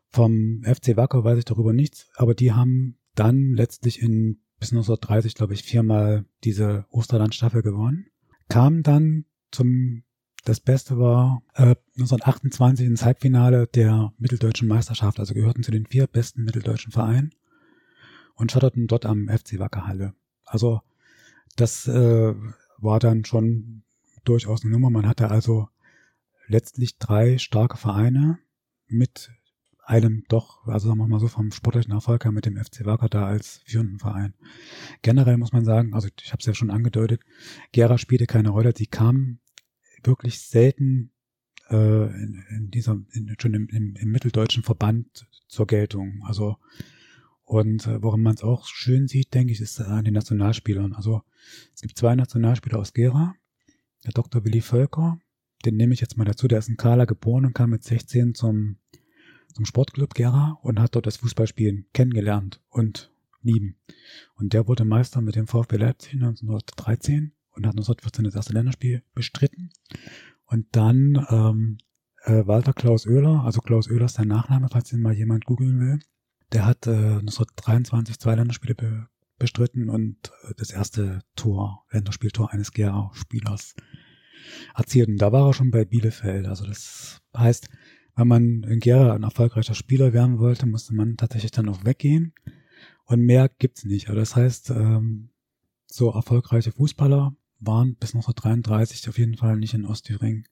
[0.09, 5.35] Vom FC Wacker weiß ich darüber nichts, aber die haben dann letztlich in bis 1930,
[5.35, 8.07] glaube ich, viermal diese Osterlandstaffel gewonnen.
[8.53, 10.03] Kam dann zum
[10.45, 16.05] das Beste war äh, 1928 ins Halbfinale der mitteldeutschen Meisterschaft, also gehörten zu den vier
[16.05, 17.33] besten mitteldeutschen Vereinen
[18.35, 20.13] und scheiterten dort am FC Wackerhalle.
[20.45, 20.81] Also
[21.55, 22.35] das äh,
[22.77, 23.81] war dann schon
[24.23, 24.91] durchaus eine Nummer.
[24.91, 25.67] Man hatte also
[26.45, 28.37] letztlich drei starke Vereine
[28.85, 29.31] mit
[29.85, 33.09] einem doch, also sagen wir mal so, vom sportlichen Erfolg her mit dem FC Wacker
[33.09, 34.33] da als führenden Verein.
[35.01, 37.21] Generell muss man sagen, also ich habe es ja schon angedeutet,
[37.71, 39.39] Gera spielte keine Rolle, sie kam
[40.03, 41.11] wirklich selten
[41.69, 46.21] äh, in, in dieser, in, schon im, im, im mitteldeutschen Verband zur Geltung.
[46.23, 46.57] Also
[47.45, 50.93] und äh, woran man es auch schön sieht, denke ich, ist an den Nationalspielern.
[50.93, 51.21] Also
[51.75, 53.35] es gibt zwei Nationalspieler aus Gera,
[54.05, 54.45] der Dr.
[54.45, 55.19] Willi Völker,
[55.65, 58.33] den nehme ich jetzt mal dazu, der ist in Kala geboren und kam mit 16
[58.33, 58.77] zum,
[59.53, 63.11] zum Sportclub Gera und hat dort das Fußballspielen kennengelernt und
[63.41, 63.75] lieben.
[64.35, 69.03] Und der wurde Meister mit dem VfB Leipzig 1913 und hat 1914 das erste Länderspiel
[69.13, 69.71] bestritten.
[70.45, 71.77] Und dann ähm,
[72.23, 75.79] äh, Walter Klaus Oehler, also Klaus Oehler ist sein Nachname, falls ihn mal jemand googeln
[75.79, 75.99] will.
[76.51, 79.07] Der hat äh, 1923 zwei Länderspiele be
[79.39, 83.75] bestritten und äh, das erste Tor, Länderspieltor eines Gera-Spielers
[84.75, 85.09] erzielt.
[85.09, 86.47] Und da war er schon bei Bielefeld.
[86.47, 87.69] Also das heißt,
[88.15, 92.33] wenn man in Gera ein erfolgreicher Spieler werden wollte, musste man tatsächlich dann auch weggehen.
[93.05, 94.07] Und mehr gibt's nicht.
[94.07, 95.29] Also das heißt, ähm,
[95.87, 100.47] so erfolgreiche Fußballer waren bis 1933 auf jeden Fall nicht in Ostthüringen.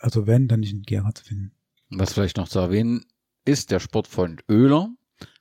[0.00, 1.52] Also wenn, dann nicht in Gera zu finden.
[1.90, 3.04] Was vielleicht noch zu erwähnen
[3.44, 4.90] ist, der Sportfreund Oehler,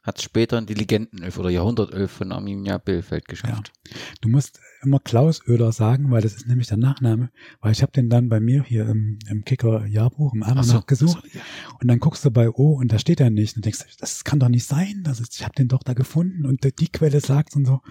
[0.03, 3.71] hat es später in die Legendenelf oder Jahrhundertelf von Arminia Bielefeld geschafft.
[3.85, 3.97] Ja.
[4.21, 7.29] Du musst immer Klaus Oehler sagen, weil das ist nämlich der Nachname,
[7.61, 10.81] weil ich habe den dann bei mir hier im, im Kicker Jahrbuch im Almanach so,
[10.81, 11.43] gesucht so, ja.
[11.81, 14.39] und dann guckst du bei O und da steht er nicht und denkst, das kann
[14.39, 17.55] doch nicht sein, das ist, ich habe den doch da gefunden und die Quelle sagt
[17.55, 17.81] und so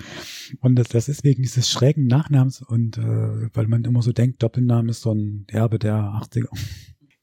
[0.60, 4.42] und das, das ist wegen dieses schrägen Nachnamens und äh, weil man immer so denkt,
[4.42, 6.48] Doppelname ist so ein Erbe der 80er.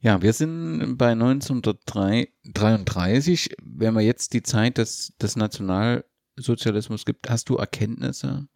[0.05, 3.55] Ja, wir sind bei 1933.
[3.63, 8.47] Wenn man jetzt die Zeit des, des Nationalsozialismus gibt, hast du Erkenntnisse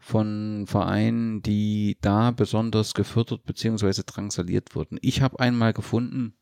[0.00, 4.02] von Vereinen, die da besonders gefördert bzw.
[4.04, 4.98] drangsaliert wurden?
[5.00, 6.34] Ich habe einmal gefunden,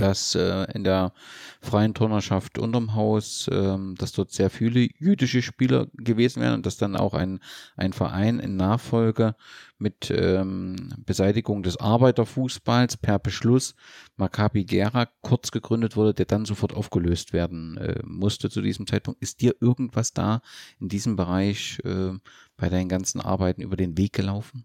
[0.00, 1.12] dass äh, in der
[1.60, 6.78] freien Turnerschaft unterm Haus, ähm, dass dort sehr viele jüdische Spieler gewesen wären und dass
[6.78, 7.40] dann auch ein,
[7.76, 9.34] ein Verein in Nachfolge
[9.78, 13.74] mit ähm, Beseitigung des Arbeiterfußballs per Beschluss
[14.16, 19.20] Maccabi Gera kurz gegründet wurde, der dann sofort aufgelöst werden äh, musste zu diesem Zeitpunkt.
[19.20, 20.40] Ist dir irgendwas da
[20.80, 22.12] in diesem Bereich äh,
[22.56, 24.64] bei deinen ganzen Arbeiten über den Weg gelaufen?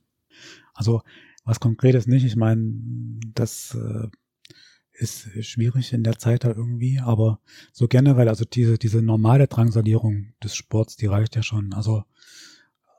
[0.73, 1.01] Also
[1.43, 2.25] was Konkretes nicht.
[2.25, 2.73] Ich meine,
[3.33, 4.07] das äh,
[4.97, 7.39] ist schwierig in der Zeit da irgendwie, aber
[7.71, 11.73] so generell, also diese, diese normale Drangsalierung des Sports, die reicht ja schon.
[11.73, 12.03] Also,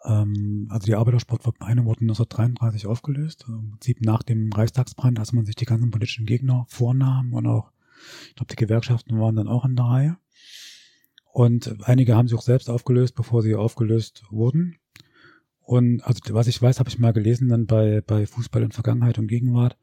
[0.04, 5.56] ähm, also die Arbeitersportvereine wurden 1933 aufgelöst, im Prinzip nach dem Reichstagsbrand, als man sich
[5.56, 7.72] die ganzen politischen Gegner vornahm und auch,
[8.28, 10.16] ich glaube, die Gewerkschaften waren dann auch in der Reihe.
[11.32, 14.76] Und einige haben sich auch selbst aufgelöst, bevor sie aufgelöst wurden.
[15.60, 19.18] Und also was ich weiß, habe ich mal gelesen dann bei, bei Fußball in Vergangenheit
[19.18, 19.76] und Gegenwart,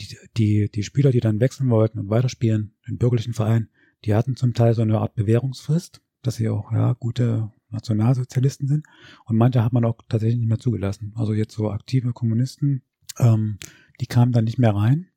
[0.00, 3.68] die, die, die Spieler, die dann wechseln wollten und weiterspielen, den bürgerlichen Verein,
[4.04, 8.86] die hatten zum Teil so eine Art Bewährungsfrist, dass sie auch ja gute Nationalsozialisten sind.
[9.24, 11.12] Und manche hat man auch tatsächlich nicht mehr zugelassen.
[11.16, 12.82] Also jetzt so aktive Kommunisten,
[13.18, 13.58] ähm,
[14.00, 15.08] die kamen dann nicht mehr rein.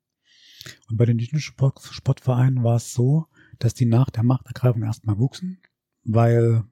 [0.88, 3.26] Und bei den jüdischen Sport, Sportvereinen war es so,
[3.58, 5.60] dass die nach der Machtergreifung erstmal wuchsen,
[6.04, 6.64] weil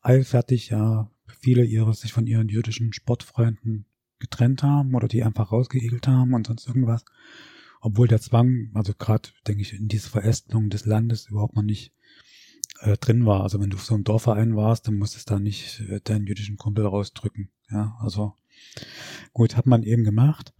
[0.00, 3.86] eilfertig ja viele ihre sich von ihren jüdischen Sportfreunden
[4.22, 7.04] getrennt haben oder die einfach rausgeegelt haben und sonst irgendwas.
[7.80, 11.92] Obwohl der Zwang, also gerade, denke ich, in diese Verästelung des Landes überhaupt noch nicht
[12.80, 13.42] äh, drin war.
[13.42, 16.56] Also wenn du so einem Dorfverein warst, dann musstest du da nicht äh, deinen jüdischen
[16.56, 17.50] Kumpel rausdrücken.
[17.70, 18.34] Ja, also
[19.32, 20.54] gut, hat man eben gemacht.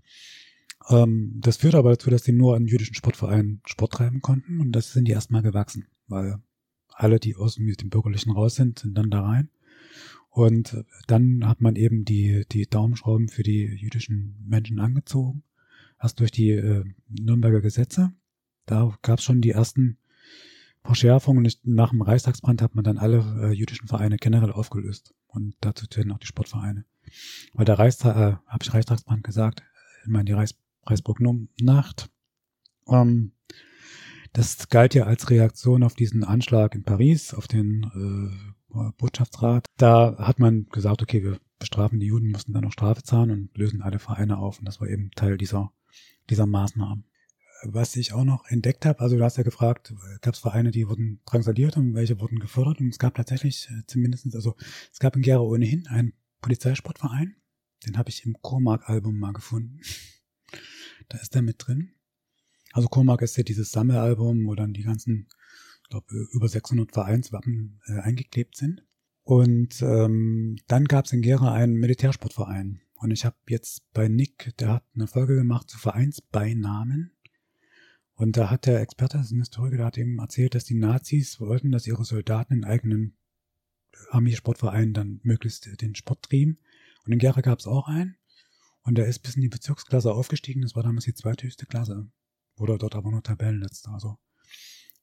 [0.89, 4.73] Ähm, das führt aber dazu, dass die nur an jüdischen Sportvereinen Sport treiben konnten und
[4.73, 6.43] das sind die erstmal gewachsen, weil
[6.89, 9.49] alle, die aus dem Bürgerlichen raus sind, sind dann da rein.
[10.33, 15.45] Und dann hat man eben die, die Daumenschrauben für die jüdischen Menschen angezogen.
[16.01, 18.13] Erst durch die äh, Nürnberger Gesetze.
[18.65, 19.99] Da gab es schon die ersten
[20.85, 21.47] Verschärfungen.
[21.65, 25.15] Nach dem Reichstagsbrand hat man dann alle äh, jüdischen Vereine generell aufgelöst.
[25.27, 26.87] Und dazu zählen auch die Sportvereine.
[27.53, 29.63] Weil der Reichstag, äh, habe ich Reichstagsbrand gesagt,
[30.03, 32.11] ich meine die Reichs Reichsburg-Nacht.
[32.89, 33.33] Ähm,
[34.33, 38.53] das galt ja als Reaktion auf diesen Anschlag in Paris, auf den äh,
[38.97, 39.67] Botschaftsrat.
[39.77, 43.57] Da hat man gesagt, okay, wir bestrafen die Juden, müssen dann noch Strafe zahlen und
[43.57, 44.59] lösen alle Vereine auf.
[44.59, 45.73] Und das war eben Teil dieser,
[46.29, 47.05] dieser Maßnahmen.
[47.65, 50.89] Was ich auch noch entdeckt habe, also du hast ja gefragt, gab es Vereine, die
[50.89, 52.81] wurden drangsaliert und welche wurden gefördert.
[52.81, 54.57] Und es gab tatsächlich äh, zumindestens, also
[54.93, 57.37] es gab in Gera ohnehin einen Polizeisportverein.
[57.87, 59.81] Den habe ich im Cormac-Album mal gefunden.
[61.09, 61.93] da ist der mit drin.
[62.73, 65.29] Also Cormac ist ja dieses Sammelalbum, wo dann die ganzen
[65.93, 68.85] glaube, über 600 Vereinswappen äh, eingeklebt sind.
[69.23, 72.81] Und ähm, dann gab es in Gera einen Militärsportverein.
[72.95, 77.13] Und ich habe jetzt bei Nick, der hat eine Folge gemacht zu Vereinsbeinamen.
[78.15, 80.75] Und da hat der Experte, das ist ein Historiker, der hat ihm erzählt, dass die
[80.75, 83.17] Nazis wollten, dass ihre Soldaten in eigenen
[84.11, 86.59] Armeesportvereinen dann möglichst den Sport trieben.
[87.05, 88.17] Und in Gera gab es auch einen.
[88.83, 90.63] Und der ist bis in die Bezirksklasse aufgestiegen.
[90.63, 92.11] Das war damals die zweithöchste Klasse.
[92.57, 93.93] Wurde dort aber nur Tabellenletzter.
[93.93, 94.19] Also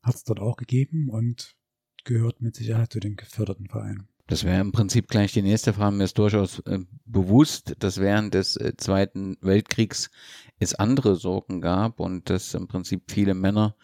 [0.01, 1.55] hat es dort auch gegeben und
[2.03, 4.08] gehört mit Sicherheit zu den geförderten Vereinen.
[4.29, 5.95] Das wäre im Prinzip gleich die nächste Frage.
[5.95, 10.11] Mir ist durchaus äh, bewusst, dass während des äh, Zweiten Weltkriegs
[10.59, 13.75] es andere Sorgen gab und dass im Prinzip viele Männer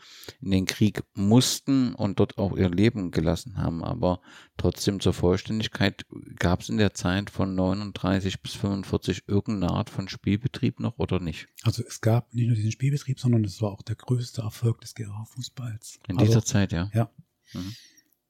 [0.41, 3.83] in den Krieg mussten und dort auch ihr Leben gelassen haben.
[3.83, 4.21] Aber
[4.55, 6.05] trotzdem zur Vollständigkeit
[6.37, 11.19] gab es in der Zeit von 39 bis 45 irgendeine Art von Spielbetrieb noch oder
[11.19, 11.47] nicht?
[11.63, 14.93] Also es gab nicht nur diesen Spielbetrieb, sondern es war auch der größte Erfolg des
[14.93, 15.97] Gera Fußballs.
[16.07, 16.91] In also, dieser Zeit, ja.
[16.93, 17.09] Ja.
[17.53, 17.73] Mhm.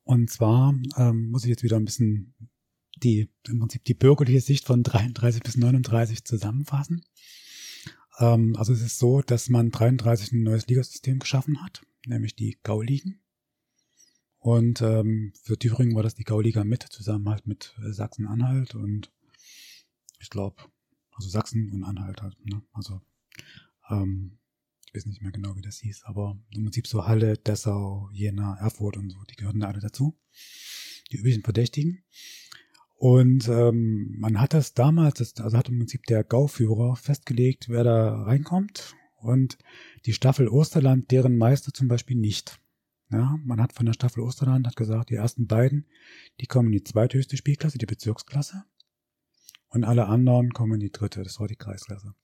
[0.06, 2.36] Und zwar ähm, muss ich jetzt wieder ein bisschen
[2.98, 7.04] die, im Prinzip die bürgerliche Sicht von 33 bis 39 zusammenfassen.
[8.20, 12.58] Ähm, also es ist so, dass man 33 ein neues Ligasystem geschaffen hat, nämlich die
[12.62, 13.20] Gauligen.
[14.38, 19.12] Und ähm, für Thüringen war das die Gauliga Mitte zusammen halt mit äh, Sachsen-Anhalt und
[20.20, 20.58] ich glaube,
[21.14, 22.38] also Sachsen und Anhalt halt.
[22.46, 22.62] Ne?
[22.74, 23.02] Also
[23.90, 24.38] ähm,
[24.96, 28.98] weiß nicht mehr genau, wie das hieß, aber im Prinzip so Halle, Dessau, Jena, Erfurt
[28.98, 30.18] und so, die gehörten da alle dazu.
[31.12, 32.04] Die üblichen Verdächtigen.
[32.98, 38.24] Und ähm, man hat das damals, also hat im Prinzip der Gauführer festgelegt, wer da
[38.24, 38.96] reinkommt.
[39.18, 39.58] Und
[40.06, 42.60] die Staffel Osterland, deren Meister zum Beispiel nicht.
[43.12, 45.88] Ja, man hat von der Staffel Osterland hat gesagt, die ersten beiden,
[46.40, 48.64] die kommen in die zweithöchste Spielklasse, die Bezirksklasse.
[49.70, 52.16] Und alle anderen kommen in die dritte, das war die Kreisklasse.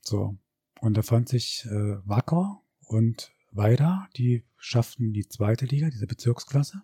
[0.00, 0.38] So,
[0.82, 6.82] und da fand sich äh, Wacker und Weida, die schafften die zweite Liga, diese Bezirksklasse.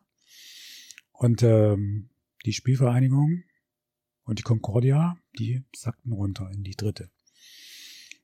[1.10, 2.08] Und ähm,
[2.46, 3.42] die Spielvereinigung
[4.22, 7.10] und die Concordia, die sackten runter in die dritte.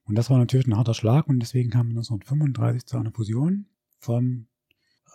[0.05, 3.67] Und das war natürlich ein harter Schlag und deswegen kam 1935 zu einer Fusion
[3.99, 4.47] vom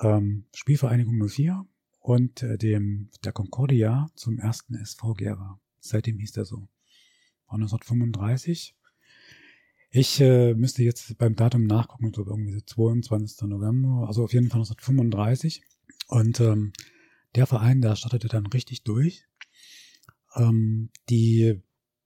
[0.01, 1.65] ähm, Spielvereinigung 04
[2.01, 5.61] und äh, dem der Concordia zum ersten SV Gera.
[5.79, 6.67] Seitdem hieß der so.
[7.47, 8.75] War 1935
[9.91, 13.47] ich äh, müsste jetzt beim Datum nachgucken, glaube irgendwie so 22.
[13.47, 15.63] November, also auf jeden Fall 1935.
[16.07, 16.73] Und ähm,
[17.35, 19.25] der Verein, der startete dann richtig durch.
[20.35, 21.61] Ähm, die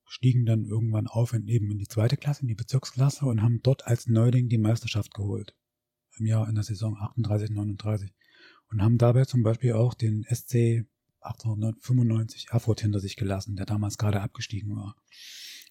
[0.05, 3.61] stiegen dann irgendwann auf in, eben in die zweite Klasse, in die Bezirksklasse und haben
[3.63, 5.55] dort als Neuling die Meisterschaft geholt.
[6.19, 8.13] Im Jahr in der Saison 38, 39.
[8.69, 10.85] Und haben dabei zum Beispiel auch den SC
[11.21, 14.95] 1895 Erfurt hinter sich gelassen, der damals gerade abgestiegen war.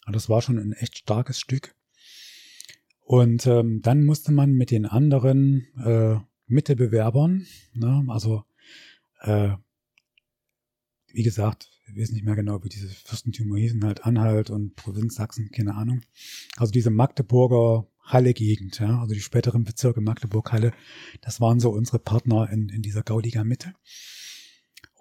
[0.06, 1.74] Und das war schon ein echt starkes Stück.
[3.12, 8.42] Und ähm, dann musste man mit den anderen äh, Mittelbewerbern, ne, also
[9.20, 9.50] äh,
[11.12, 15.16] wie gesagt, ich weiß nicht mehr genau, wie diese Fürstentümer hießen, halt Anhalt und Provinz
[15.16, 16.00] Sachsen, keine Ahnung.
[16.56, 20.72] Also diese Magdeburger Halle-Gegend, ja, also die späteren Bezirke Magdeburg-Halle,
[21.20, 23.74] das waren so unsere Partner in, in dieser Gauliga Mitte.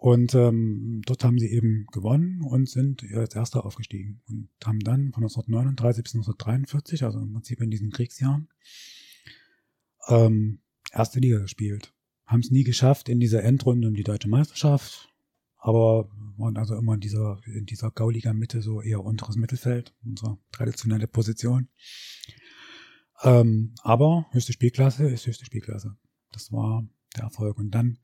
[0.02, 5.12] Und ähm, dort haben sie eben gewonnen und sind als Erster aufgestiegen und haben dann
[5.14, 8.50] von 1939 bis 1943, also im Prinzip in diesen Kriegsjahren,
[10.08, 11.94] ähm, erste Liga gespielt.
[12.26, 15.14] Haben es nie geschafft in dieser Endrunde um die deutsche Meisterschaft,
[15.60, 20.40] aber waren also immer in dieser, in dieser Gauliga Mitte so eher unteres Mittelfeld, unsere
[20.52, 21.68] traditionelle Position.
[23.22, 25.96] Ähm, aber höchste Spielklasse ist höchste Spielklasse.
[26.32, 27.60] Das war der Erfolg.
[27.60, 28.00] Und dann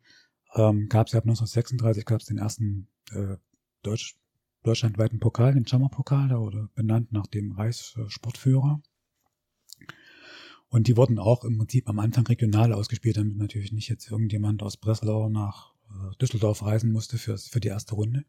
[0.58, 3.38] ähm, gab es ja ab 1936 gab es den ersten äh,
[3.84, 4.18] Deutsch,
[4.64, 8.82] deutschlandweiten Pokal, den Jammer-Pokal, der wurde benannt nach dem Reichssportführer.
[10.70, 14.62] Und die wurden auch im Prinzip am Anfang regional ausgespielt, damit natürlich nicht jetzt irgendjemand
[14.64, 18.26] aus Breslau nach äh, Düsseldorf reisen musste für, für die erste Runde.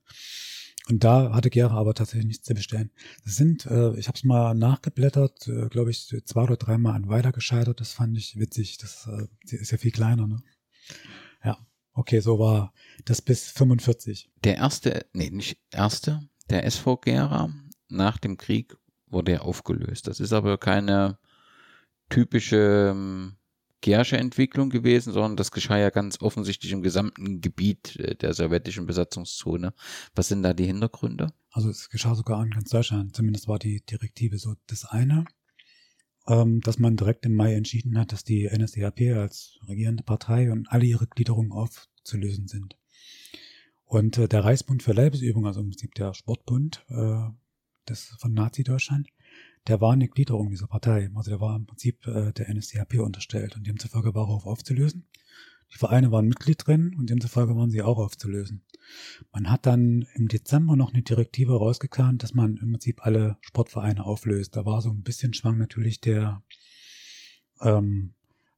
[0.88, 2.90] Und da hatte Gera aber tatsächlich nichts zu bestellen.
[3.24, 7.08] Das sind, äh, ich habe es mal nachgeblättert, äh, glaube ich, zwei oder dreimal an
[7.08, 7.80] weiter gescheitert.
[7.80, 8.78] Das fand ich witzig.
[8.78, 10.42] Das äh, ist ja viel kleiner, ne?
[11.98, 12.72] Okay, so war
[13.06, 14.30] das bis 45.
[14.44, 17.52] Der erste, nee, nicht erste, der SV Gera
[17.88, 18.76] nach dem Krieg
[19.08, 20.06] wurde er aufgelöst.
[20.06, 21.18] Das ist aber keine
[22.08, 23.34] typische ähm,
[23.80, 28.86] Gersche Entwicklung gewesen, sondern das geschah ja ganz offensichtlich im gesamten Gebiet äh, der sowjetischen
[28.86, 29.74] Besatzungszone.
[30.14, 31.32] Was sind da die Hintergründe?
[31.50, 35.24] Also es geschah sogar in ganz Deutschland, zumindest war die Direktive so das eine,
[36.28, 40.70] ähm, dass man direkt im Mai entschieden hat, dass die NSDAP als regierende Partei und
[40.70, 42.76] alle ihre Gliederungen aufzulösen sind.
[43.84, 47.30] Und äh, der Reichsbund für Leibesübung, also im Prinzip der Sportbund äh,
[47.88, 49.08] des, von Nazi-Deutschland,
[49.66, 51.10] der war eine Gliederung dieser Partei.
[51.14, 55.06] Also der war im Prinzip äh, der NSDAP unterstellt und demzufolge war er auch aufzulösen.
[55.72, 58.62] Die Vereine waren Mitglied drin und demzufolge waren sie auch aufzulösen.
[59.32, 64.04] Man hat dann im Dezember noch eine Direktive rausgekannt, dass man im Prinzip alle Sportvereine
[64.04, 64.56] auflöst.
[64.56, 66.42] Da war so ein bisschen schwang natürlich der,
[67.60, 68.14] ähm,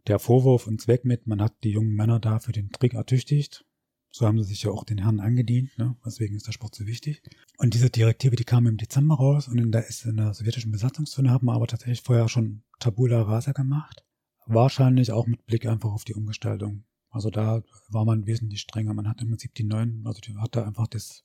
[0.07, 3.65] der Vorwurf und Zweck mit, man hat die jungen Männer da für den Trick ertüchtigt.
[4.13, 5.97] So haben sie sich ja auch den Herren angedient, ne?
[6.05, 7.23] deswegen ist der Sport so wichtig.
[7.59, 10.73] Und diese Direktive, die kam im Dezember raus und in der, ist in der sowjetischen
[10.73, 14.05] Besatzungszone haben wir aber tatsächlich vorher schon Tabula Rasa gemacht.
[14.47, 16.83] Wahrscheinlich auch mit Blick einfach auf die Umgestaltung.
[17.11, 18.95] Also da war man wesentlich strenger.
[18.95, 21.25] Man hat im Prinzip die neuen, also die hatte einfach das,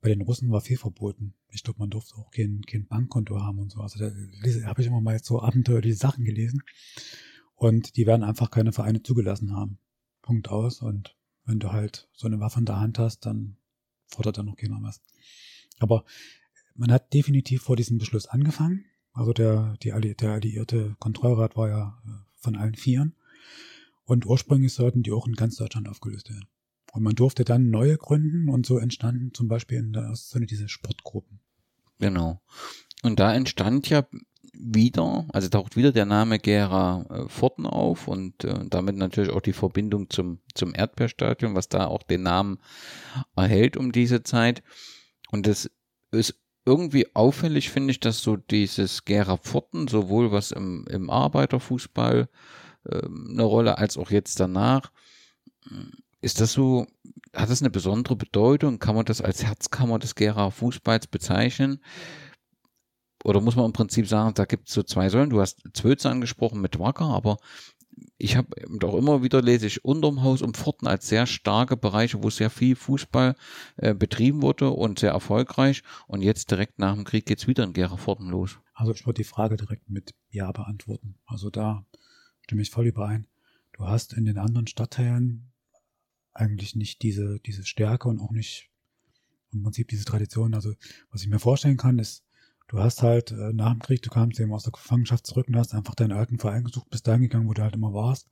[0.00, 1.34] bei den Russen war viel verboten.
[1.48, 3.80] Ich glaube, man durfte auch kein, kein Bankkonto haben und so.
[3.80, 4.10] Also da
[4.66, 6.62] habe ich immer mal so abenteuerliche Sachen gelesen.
[7.54, 9.78] Und die werden einfach keine Vereine zugelassen haben.
[10.22, 10.82] Punkt aus.
[10.82, 13.56] Und wenn du halt so eine Waffe in der Hand hast, dann
[14.08, 15.00] fordert da noch keiner was.
[15.78, 16.04] Aber
[16.74, 18.84] man hat definitiv vor diesem Beschluss angefangen.
[19.12, 23.14] Also der, die, der alliierte Kontrollrat war ja äh, von allen Vieren.
[24.06, 26.46] Und ursprünglich sollten die auch in ganz Deutschland aufgelöst werden.
[26.92, 30.68] Und man durfte dann neue gründen und so entstanden zum Beispiel in der Ostzone diese
[30.68, 31.40] Sportgruppen.
[31.98, 32.40] Genau.
[33.02, 34.06] Und da entstand ja
[34.58, 39.40] wieder, also taucht wieder der Name Gera äh, Forten auf und äh, damit natürlich auch
[39.40, 42.58] die Verbindung zum, zum Erdbeerstadion, was da auch den Namen
[43.34, 44.62] erhält um diese Zeit.
[45.30, 45.70] Und das
[46.12, 52.28] ist irgendwie auffällig, finde ich, dass so dieses Gera Forten, sowohl was im, im Arbeiterfußball
[52.90, 54.90] eine Rolle, als auch jetzt danach,
[56.20, 56.86] ist das so,
[57.32, 58.78] hat das eine besondere Bedeutung?
[58.78, 61.80] Kann man das als Herzkammer des Gera Fußballs bezeichnen?
[63.26, 65.30] oder muss man im Prinzip sagen, da gibt es so zwei Säulen.
[65.30, 67.38] Du hast Zwölze angesprochen mit Wacker, aber
[68.18, 68.48] ich habe
[68.84, 72.50] auch immer wieder lese ich unterm Haus und Pforten als sehr starke Bereiche, wo sehr
[72.50, 73.34] viel Fußball
[73.78, 75.82] äh, betrieben wurde und sehr erfolgreich.
[76.06, 78.58] Und jetzt direkt nach dem Krieg geht es wieder in Geraforten los.
[78.74, 81.18] Also ich würde die Frage direkt mit Ja beantworten.
[81.26, 81.84] Also da
[82.46, 83.26] stimme ich voll überein.
[83.72, 85.50] Du hast in den anderen Stadtteilen
[86.32, 88.70] eigentlich nicht diese, diese Stärke und auch nicht
[89.52, 90.54] im Prinzip diese Tradition.
[90.54, 90.74] Also
[91.10, 92.24] was ich mir vorstellen kann, ist,
[92.68, 95.56] du hast halt äh, nach dem Krieg, du kamst eben aus der Gefangenschaft zurück und
[95.56, 98.28] hast einfach deinen alten Verein gesucht, bist dahin gegangen, wo du halt immer warst.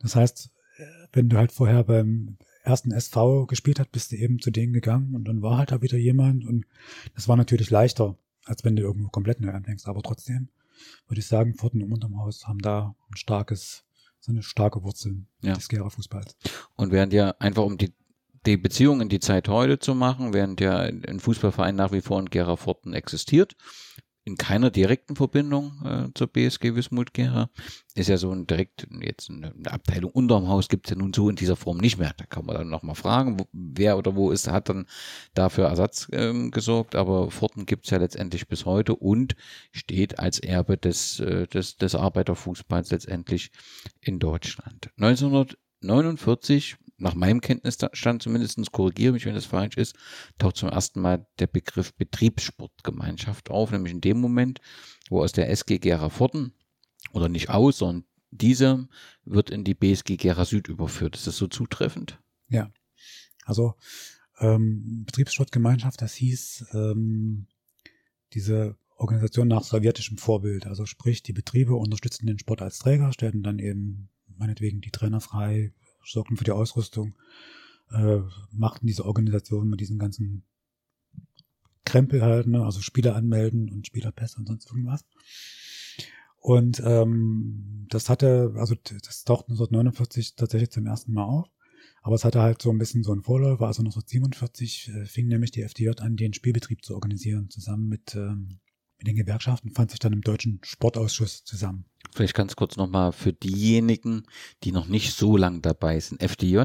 [0.00, 4.40] Das heißt, äh, wenn du halt vorher beim ersten SV gespielt hast, bist du eben
[4.40, 6.66] zu denen gegangen und dann war halt da wieder jemand und
[7.14, 9.86] das war natürlich leichter, als wenn du irgendwo komplett neu anfängst.
[9.86, 10.48] Aber trotzdem
[11.08, 13.84] würde ich sagen, Pforten und unterm Haus haben da ein starkes,
[14.20, 15.54] so eine starke Wurzel ja.
[15.54, 16.36] des Gera Fußballs.
[16.74, 17.94] Und während ja einfach um die
[18.46, 22.20] die Beziehung in die Zeit heute zu machen, während ja ein Fußballverein nach wie vor
[22.20, 23.56] in Geraforten existiert,
[24.26, 27.48] in keiner direkten Verbindung äh, zur BSG Wismut Gera.
[27.94, 31.30] Ist ja so ein direkt, jetzt eine, Abteilung unterm Haus gibt es ja nun so
[31.30, 32.12] in dieser Form nicht mehr.
[32.16, 34.86] Da kann man dann nochmal fragen, wo, wer oder wo ist, hat dann
[35.34, 36.96] dafür Ersatz ähm, gesorgt.
[36.96, 39.36] Aber Forten gibt es ja letztendlich bis heute und
[39.70, 43.52] steht als Erbe des, äh, des, des Arbeiterfußballs letztendlich
[44.00, 44.90] in Deutschland.
[44.96, 49.94] 1949 nach meinem Kenntnisstand zumindest, korrigiere mich, wenn das falsch ist,
[50.38, 54.60] taucht zum ersten Mal der Begriff Betriebssportgemeinschaft auf, nämlich in dem Moment,
[55.10, 56.52] wo aus der SG Gera Forten,
[57.12, 58.88] oder nicht aus, sondern diese
[59.24, 61.16] wird in die BSG Gera Süd überführt.
[61.16, 62.20] Ist das so zutreffend?
[62.48, 62.70] Ja.
[63.44, 63.74] Also
[64.38, 67.46] ähm, Betriebssportgemeinschaft, das hieß ähm,
[68.32, 70.66] diese Organisation nach sowjetischem Vorbild.
[70.66, 75.20] Also sprich, die Betriebe unterstützen den Sport als Träger, stellen dann eben meinetwegen die Trainer
[75.20, 75.72] frei,
[76.12, 77.16] sorgten für die Ausrüstung,
[77.90, 80.44] äh, machten diese Organisation mit diesen ganzen
[81.84, 82.64] Krempel halt, ne?
[82.64, 85.04] also Spieler anmelden und Spielerpässe und sonst irgendwas.
[86.38, 91.48] Und ähm, das hatte, also das taucht 1949 tatsächlich zum ersten Mal auf.
[92.02, 93.66] Aber es hatte halt so ein bisschen so einen Vorläufer.
[93.66, 98.60] Also 1947 äh, fing nämlich die FDJ an, den Spielbetrieb zu organisieren, zusammen mit, ähm,
[98.98, 101.84] mit den Gewerkschaften, fand sich dann im Deutschen Sportausschuss zusammen.
[102.12, 104.24] Vielleicht ganz kurz nochmal für diejenigen,
[104.64, 106.22] die noch nicht so lang dabei sind.
[106.22, 106.62] FDJ?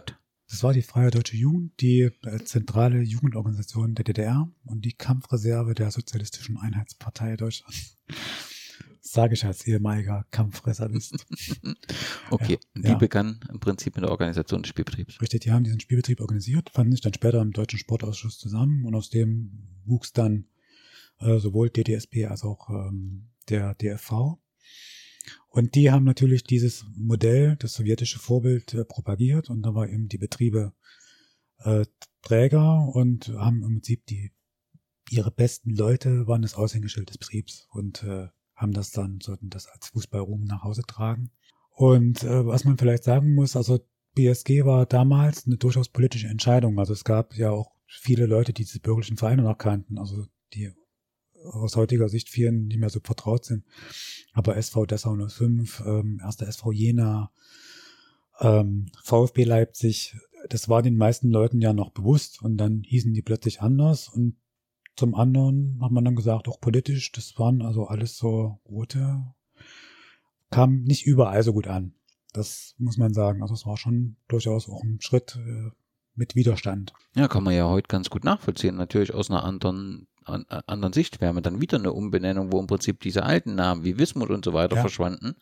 [0.52, 5.74] Das war die Freie Deutsche Jugend, die äh, zentrale Jugendorganisation der DDR und die Kampfreserve
[5.74, 7.98] der Sozialistischen Einheitspartei Deutschlands.
[9.02, 11.26] Sage ich als ehemaliger Kampfreservist.
[12.30, 12.96] okay, ja, die ja.
[12.96, 15.22] begann im Prinzip mit der Organisation des Spielbetriebs.
[15.22, 18.94] Richtig, die haben diesen Spielbetrieb organisiert, fanden sich dann später im Deutschen Sportausschuss zusammen und
[18.94, 20.46] aus dem wuchs dann
[21.22, 24.38] äh, sowohl DDSP als auch ähm, der DFV.
[25.50, 30.08] Und die haben natürlich dieses Modell, das sowjetische Vorbild, äh, propagiert und da war eben
[30.08, 30.74] die Betriebe
[31.60, 31.86] äh,
[32.22, 34.32] Träger und haben im Prinzip die
[35.10, 39.68] ihre besten Leute waren das Aushängeschild des Betriebs und äh, haben das dann, sollten das
[39.68, 41.32] als Fußballruhm nach Hause tragen.
[41.72, 43.80] Und äh, was man vielleicht sagen muss, also
[44.16, 46.80] BSG war damals eine durchaus politische Entscheidung.
[46.80, 50.72] Also es gab ja auch viele Leute, die diese bürgerlichen Vereine noch kannten, also die
[51.44, 53.64] aus heutiger Sicht vielen nicht mehr so vertraut sind.
[54.34, 57.32] Aber SV Dessau 05, ähm, erster SV Jena,
[58.40, 60.16] ähm, VfB Leipzig,
[60.50, 64.36] das war den meisten Leuten ja noch bewusst und dann hießen die plötzlich anders und
[64.96, 69.26] zum anderen hat man dann gesagt, auch politisch, das waren also alles so rote,
[70.50, 71.94] kam nicht überall so gut an.
[72.34, 73.42] Das muss man sagen.
[73.42, 75.72] Also es war schon durchaus auch ein Schritt äh,
[76.16, 76.94] mit Widerstand.
[77.16, 78.76] Ja, kann man ja heute ganz gut nachvollziehen.
[78.76, 82.68] Natürlich aus einer anderen, an, anderen Sicht wäre man dann wieder eine Umbenennung, wo im
[82.68, 84.82] Prinzip diese alten Namen wie Wismut und so weiter Ja.
[84.82, 85.36] verschwanden.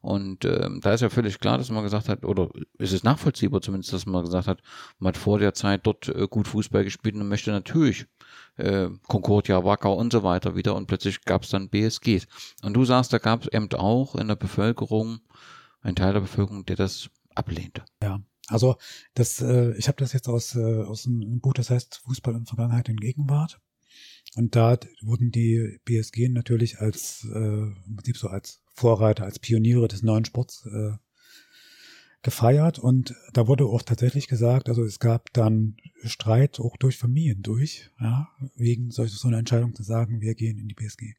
[0.00, 2.48] Und ähm, da ist ja völlig klar, dass man gesagt hat, oder
[2.78, 4.62] ist es nachvollziehbar zumindest, dass man gesagt hat,
[4.98, 8.06] man hat vor der Zeit dort äh, gut Fußball gespielt und möchte natürlich
[8.56, 12.26] äh, Concordia, Wacker und so weiter wieder und plötzlich gab es dann BSGs.
[12.62, 15.20] Und du sagst, da gab es eben auch in der Bevölkerung,
[15.80, 17.82] ein Teil der Bevölkerung, der das ablehnte.
[18.02, 18.76] Ja, also
[19.14, 22.46] das, äh, ich habe das jetzt aus, äh, aus einem Buch, das heißt Fußball in
[22.46, 23.60] Vergangenheit und Gegenwart.
[24.36, 29.88] Und da wurden die BSG natürlich als äh, im Prinzip so als Vorreiter, als Pioniere
[29.88, 30.92] des neuen Sports äh,
[32.20, 32.78] gefeiert.
[32.78, 37.90] Und da wurde auch tatsächlich gesagt, also es gab dann Streit auch durch Familien durch,
[37.98, 41.14] ja, wegen solch so einer Entscheidung zu sagen, wir gehen in die BSG.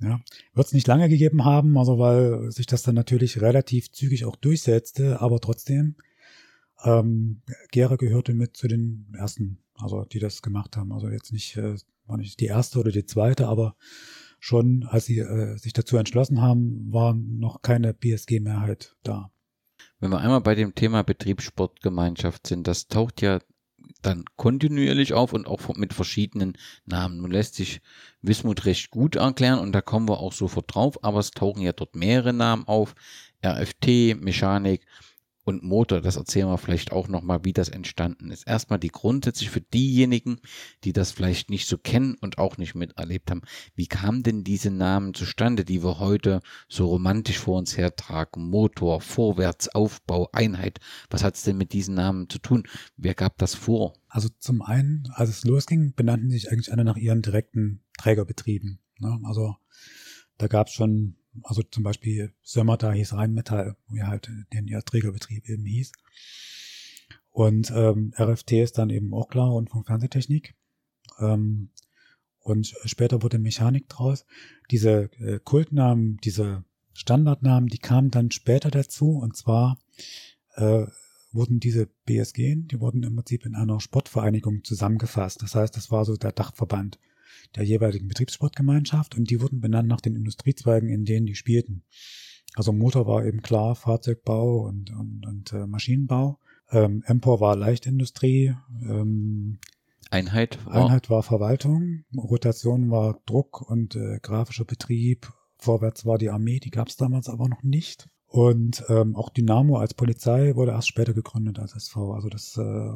[0.00, 0.20] Ja,
[0.54, 4.36] wird es nicht lange gegeben haben, also weil sich das dann natürlich relativ zügig auch
[4.36, 5.96] durchsetzte, aber trotzdem,
[6.86, 10.92] ähm, Gera gehörte mit zu den ersten, also die das gemacht haben.
[10.92, 11.76] Also jetzt nicht, äh,
[12.06, 13.76] war nicht die erste oder die zweite, aber
[14.38, 19.30] schon, als sie äh, sich dazu entschlossen haben, war noch keine BSG-Mehrheit da.
[19.98, 23.40] Wenn wir einmal bei dem Thema Betriebssportgemeinschaft sind, das taucht ja
[24.02, 27.18] dann kontinuierlich auf und auch mit verschiedenen Namen.
[27.18, 27.80] Nun lässt sich
[28.22, 31.72] Wismut recht gut erklären und da kommen wir auch sofort drauf, aber es tauchen ja
[31.72, 32.94] dort mehrere Namen auf.
[33.44, 34.86] RFT, Mechanik
[35.46, 38.48] und Motor, das erzählen wir vielleicht auch nochmal, wie das entstanden ist.
[38.48, 40.40] Erstmal die grundsätzlich für diejenigen,
[40.82, 43.42] die das vielleicht nicht so kennen und auch nicht miterlebt haben.
[43.76, 48.50] Wie kamen denn diese Namen zustande, die wir heute so romantisch vor uns hertragen?
[48.50, 50.80] Motor, Vorwärts, Aufbau, Einheit.
[51.10, 52.64] Was hat es denn mit diesen Namen zu tun?
[52.96, 53.94] Wer gab das vor?
[54.08, 58.80] Also zum einen, als es losging, benannten sich eigentlich alle nach ihren direkten Trägerbetrieben.
[58.98, 59.20] Ne?
[59.22, 59.54] Also
[60.38, 65.48] da gab es schon, also zum Beispiel Sömmerda hieß Rheinmetall, wie halt den ihr Trägerbetrieb
[65.48, 65.92] eben hieß.
[67.30, 70.54] Und ähm, RFT ist dann eben auch klar, Rundfunk Fernsehtechnik.
[71.18, 71.70] Ähm,
[72.40, 74.24] und später wurde Mechanik draus.
[74.70, 76.64] Diese äh, Kultnamen, diese
[76.94, 79.18] Standardnamen, die kamen dann später dazu.
[79.18, 79.78] Und zwar
[80.54, 80.86] äh,
[81.32, 85.42] wurden diese BSG, die wurden im Prinzip in einer Sportvereinigung zusammengefasst.
[85.42, 86.98] Das heißt, das war so der Dachverband
[87.54, 91.82] der jeweiligen Betriebssportgemeinschaft und die wurden benannt nach den Industriezweigen, in denen die spielten.
[92.54, 96.38] Also Motor war eben klar Fahrzeugbau und, und, und äh, Maschinenbau.
[96.70, 98.54] Ähm, Empor war Leichtindustrie.
[98.82, 99.58] Ähm,
[100.10, 102.04] Einheit war, Einheit war Verwaltung.
[102.16, 105.32] Rotation war Druck und äh, grafischer Betrieb.
[105.58, 108.08] Vorwärts war die Armee, die gab es damals aber noch nicht.
[108.26, 112.12] Und ähm, auch Dynamo als Polizei wurde erst später gegründet als SV.
[112.12, 112.92] Also das, äh,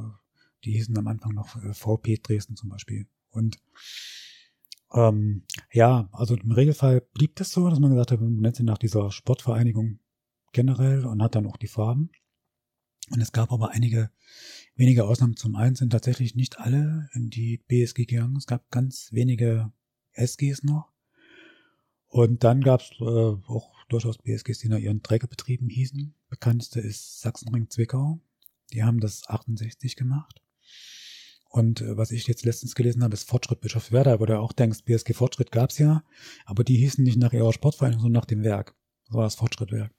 [0.65, 3.07] die hießen am Anfang noch äh, VP Dresden zum Beispiel.
[3.31, 3.59] Und
[4.93, 8.65] ähm, ja, also im Regelfall blieb das so, dass man gesagt hat, man nennt sie
[8.65, 10.01] nach dieser Sportvereinigung
[10.53, 12.11] generell und hat dann auch die Farben.
[13.11, 14.11] Und es gab aber einige
[14.77, 15.37] wenige Ausnahmen.
[15.37, 18.37] Zum einen sind tatsächlich nicht alle in die BSG gegangen.
[18.37, 19.73] Es gab ganz wenige
[20.13, 20.93] SGs noch.
[22.07, 26.15] Und dann gab es äh, auch durchaus BSGs, die nach ihren Trägerbetrieben hießen.
[26.29, 28.21] Bekannteste ist Sachsenring Zwickau.
[28.73, 30.41] Die haben das 68 gemacht.
[31.51, 34.85] Und äh, was ich jetzt letztens gelesen habe, ist Fortschritt Bischofswerda, wo du auch denkst,
[34.85, 36.05] BSG Fortschritt gab's ja,
[36.47, 38.77] aber die hießen nicht nach ihrer Sportvereinigung, sondern nach dem Werk.
[39.07, 39.93] Das war das Fortschrittwerk.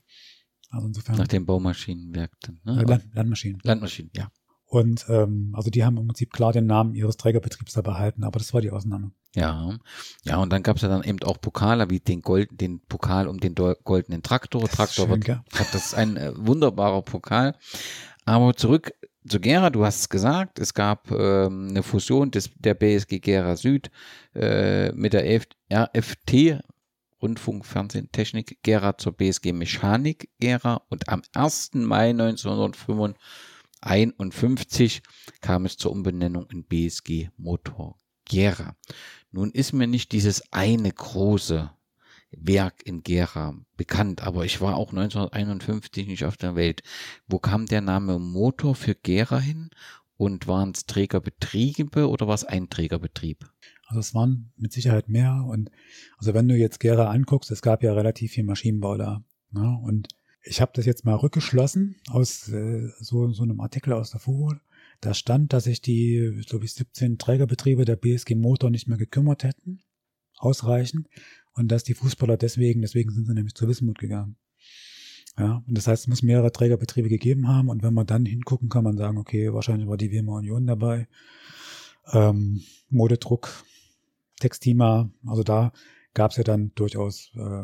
[0.70, 1.18] Also insofern.
[1.18, 2.82] Nach dem Baumaschinenwerk dann, ne?
[2.82, 3.60] Äh, Land, Landmaschinen.
[3.64, 4.32] Landmaschinen, ja.
[4.66, 8.40] Und ähm, also die haben im Prinzip klar den Namen ihres Trägerbetriebs da behalten, aber
[8.40, 9.12] das war die Ausnahme.
[9.36, 9.78] Ja,
[10.24, 13.28] ja, und dann gab es ja dann eben auch Pokale, wie den Gold, den Pokal
[13.28, 14.62] um den goldenen Traktor.
[14.62, 15.42] Das ist Traktor schön, wird, gell?
[15.52, 17.56] das ist ein äh, wunderbarer Pokal.
[18.24, 18.94] Aber zurück
[19.28, 23.56] zu Gera, du hast es gesagt, es gab ähm, eine Fusion des, der BSG Gera
[23.56, 23.92] Süd
[24.34, 25.42] äh, mit der
[25.72, 26.60] RFT,
[27.22, 31.76] Rundfunk, Fernsehen, Technik, Gera zur BSG Mechanik Gera und am 1.
[31.76, 35.04] Mai 1951
[35.42, 38.76] kam es zur Umbenennung in BSG Motor Gera.
[39.32, 41.72] Nun ist mir nicht dieses eine große
[42.32, 46.82] Werk in Gera bekannt, aber ich war auch 1951 nicht auf der Welt.
[47.28, 49.70] Wo kam der Name Motor für Gera hin?
[50.18, 53.50] Und waren es Trägerbetriebe oder war es ein Trägerbetrieb?
[53.88, 55.44] Also es waren mit Sicherheit mehr.
[55.50, 55.72] Und
[56.20, 59.24] also wenn du jetzt Gera anguckst, es gab ja relativ viel Maschinenbau da.
[59.50, 59.80] Ne?
[59.84, 60.10] Und
[60.44, 64.54] ich habe das jetzt mal rückgeschlossen aus äh, so, so einem Artikel aus der FUHO.
[65.02, 69.44] Da stand, dass sich die, glaube ich, 17 Trägerbetriebe der BSG Motor nicht mehr gekümmert
[69.44, 69.82] hätten.
[70.42, 71.08] Ausreichend.
[71.54, 74.38] Und dass die Fußballer deswegen, deswegen sind sie nämlich zu Wismut gegangen.
[75.38, 77.70] Ja, und das heißt, es muss mehrere Trägerbetriebe gegeben haben.
[77.70, 81.08] Und wenn man dann hingucken, kann man sagen, okay, wahrscheinlich war die Wilma Union dabei.
[82.12, 83.50] Ähm, Modedruck,
[84.40, 85.72] Textima, also da
[86.14, 87.64] gab es ja dann durchaus äh,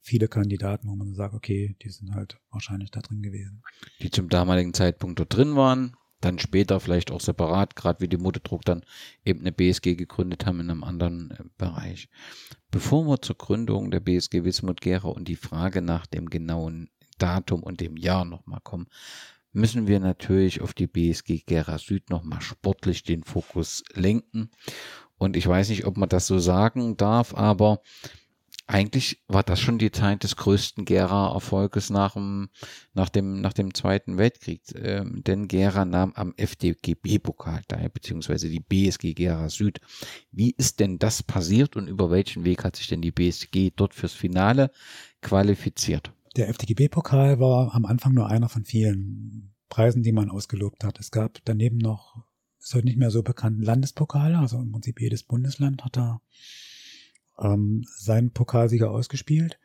[0.00, 3.62] viele Kandidaten, wo man sagt, okay, die sind halt wahrscheinlich da drin gewesen.
[4.00, 8.16] Die zum damaligen Zeitpunkt dort drin waren, dann später vielleicht auch separat, gerade wie die
[8.16, 8.82] Muterdruck dann
[9.24, 12.08] eben eine BSG gegründet haben in einem anderen äh, Bereich.
[12.70, 17.62] Bevor wir zur Gründung der BSG Wismut Gera und die Frage nach dem genauen Datum
[17.62, 18.88] und dem Jahr nochmal kommen,
[19.52, 24.50] müssen wir natürlich auf die BSG Gera Süd nochmal sportlich den Fokus lenken.
[25.18, 27.80] Und ich weiß nicht, ob man das so sagen darf, aber
[28.68, 32.48] eigentlich war das schon die Zeit des größten Gera-Erfolges nach dem,
[32.94, 34.62] nach, dem, nach dem Zweiten Weltkrieg.
[34.74, 39.80] Ähm, denn Gera nahm am FDGB-Pokal teil, beziehungsweise die BSG Gera Süd.
[40.32, 43.94] Wie ist denn das passiert und über welchen Weg hat sich denn die BSG dort
[43.94, 44.72] fürs Finale
[45.22, 46.12] qualifiziert?
[46.36, 50.98] Der FDGB-Pokal war am Anfang nur einer von vielen Preisen, die man ausgelobt hat.
[50.98, 52.24] Es gab daneben noch,
[52.58, 56.20] ist heute nicht mehr so bekannt, Landespokale, also im Prinzip jedes Bundesland hat da
[57.38, 59.58] ähm, seinen Pokalsieger ausgespielt.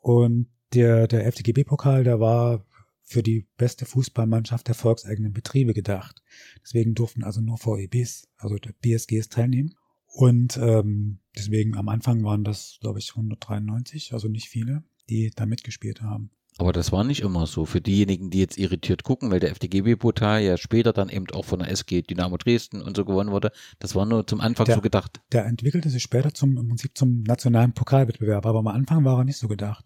[0.00, 2.64] Und der, der FDGB-Pokal, der war
[3.02, 6.22] für die beste Fußballmannschaft der volkseigenen Betriebe gedacht.
[6.62, 9.74] Deswegen durften also nur VEBs, also der BSGs teilnehmen.
[10.06, 15.44] Und ähm, deswegen am Anfang waren das, glaube ich, 193, also nicht viele, die da
[15.44, 16.30] mitgespielt haben.
[16.58, 17.64] Aber das war nicht immer so.
[17.64, 21.58] Für diejenigen, die jetzt irritiert gucken, weil der FDGB-Portal ja später dann eben auch von
[21.58, 23.50] der SG Dynamo Dresden und so gewonnen wurde,
[23.80, 25.20] das war nur zum Anfang der, so gedacht.
[25.32, 29.24] Der entwickelte sich später zum, im Prinzip zum nationalen Pokalwettbewerb, aber am Anfang war er
[29.24, 29.84] nicht so gedacht.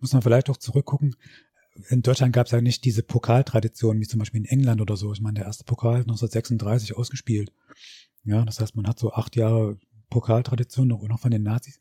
[0.00, 1.16] Muss man vielleicht auch zurückgucken.
[1.88, 5.12] In Deutschland gab es ja nicht diese Pokaltradition, wie zum Beispiel in England oder so.
[5.12, 7.50] Ich meine, der erste Pokal 1936 ausgespielt.
[8.24, 9.78] Ja, das heißt, man hat so acht Jahre
[10.10, 11.78] Pokaltradition noch, noch von den Nazis.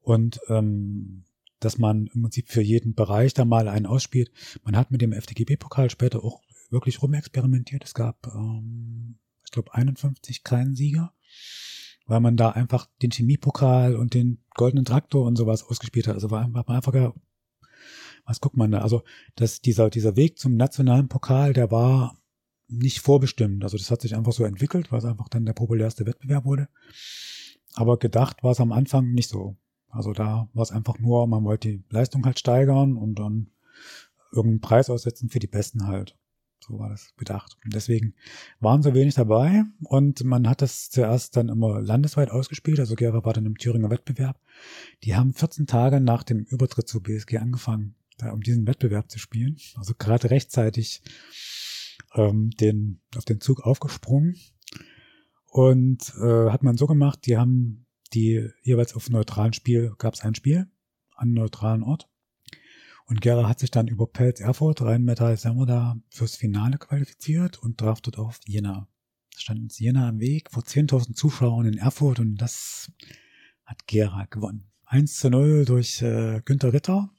[0.00, 1.24] Und ähm,
[1.60, 4.30] dass man im Prinzip für jeden Bereich da mal einen ausspielt.
[4.64, 6.40] Man hat mit dem FDGB-Pokal später auch
[6.70, 7.84] wirklich rumexperimentiert.
[7.84, 11.12] Es gab, ähm, ich glaube, 51 keinen Sieger,
[12.06, 16.14] weil man da einfach den Chemiepokal und den goldenen Traktor und sowas ausgespielt hat.
[16.14, 17.14] Also war war einfach
[18.24, 18.78] was guckt man da?
[18.78, 19.02] Also
[19.36, 22.16] dass dieser, dieser Weg zum nationalen Pokal, der war
[22.68, 23.64] nicht vorbestimmt.
[23.64, 26.68] Also das hat sich einfach so entwickelt, weil es einfach dann der populärste Wettbewerb wurde.
[27.74, 29.56] Aber gedacht war es am Anfang nicht so.
[29.90, 33.50] Also da war es einfach nur, man wollte die Leistung halt steigern und dann
[34.32, 36.16] irgendeinen Preis aussetzen für die Besten halt.
[36.60, 37.56] So war das gedacht.
[37.64, 38.14] Und deswegen
[38.60, 42.78] waren so wenig dabei und man hat das zuerst dann immer landesweit ausgespielt.
[42.78, 44.38] Also Gera war dann im Thüringer Wettbewerb.
[45.02, 49.18] Die haben 14 Tage nach dem Übertritt zur BSG angefangen, da um diesen Wettbewerb zu
[49.18, 49.56] spielen.
[49.76, 51.02] Also gerade rechtzeitig
[52.14, 54.36] ähm, den, auf den Zug aufgesprungen.
[55.46, 60.22] Und äh, hat man so gemacht, die haben die jeweils auf neutralen Spiel gab es
[60.22, 60.68] ein Spiel
[61.16, 62.08] an einem neutralen Ort.
[63.06, 67.78] Und Gera hat sich dann über Pelz Erfurt, Rheinmetall Semmer da fürs Finale qualifiziert und
[67.78, 68.88] traf dort auf Jena.
[69.34, 72.92] Da stand uns Jena am Weg vor 10.000 Zuschauern in Erfurt und das
[73.64, 74.70] hat Gera gewonnen.
[74.86, 77.10] 1 zu 0 durch äh, Günter Ritter.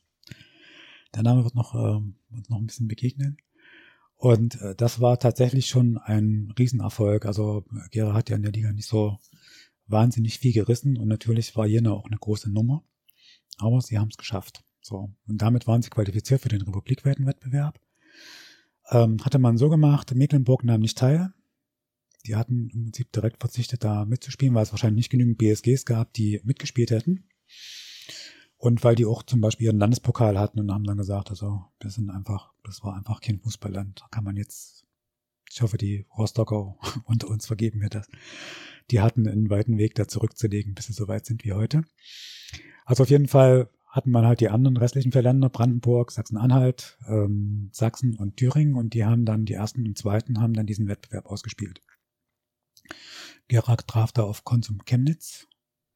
[1.13, 3.37] Der Name wird noch, äh, wird noch ein bisschen begegnen.
[4.15, 7.25] Und äh, das war tatsächlich schon ein Riesenerfolg.
[7.25, 9.19] Also Gera hat ja in der Liga nicht so
[9.87, 12.83] wahnsinnig viel gerissen und natürlich war Jena auch eine große Nummer.
[13.57, 14.63] Aber sie haben es geschafft.
[14.81, 15.13] So.
[15.27, 17.79] Und damit waren sie qualifiziert für den republikweiten Wettbewerb.
[18.89, 21.33] Ähm, hatte man so gemacht, Mecklenburg nahm nicht teil.
[22.25, 26.13] Die hatten im Prinzip direkt verzichtet, da mitzuspielen, weil es wahrscheinlich nicht genügend BSGs gab,
[26.13, 27.27] die mitgespielt hätten.
[28.57, 31.89] Und weil die auch zum Beispiel ihren Landespokal hatten und haben dann gesagt, also, wir
[31.89, 34.01] sind einfach, das war einfach kein Fußballland.
[34.01, 34.85] Da kann man jetzt,
[35.53, 36.75] ich hoffe, die Rostocker
[37.05, 38.07] unter uns vergeben mir das
[38.91, 41.83] die hatten einen weiten Weg da zurückzulegen, bis sie so weit sind wie heute.
[42.85, 47.69] Also auf jeden Fall hatten man halt die anderen restlichen vier Länder, Brandenburg, Sachsen-Anhalt, ähm,
[47.73, 51.25] Sachsen und Thüringen und die haben dann, die ersten und zweiten haben dann diesen Wettbewerb
[51.25, 51.81] ausgespielt.
[53.47, 55.47] Gerak traf da auf Konsum Chemnitz,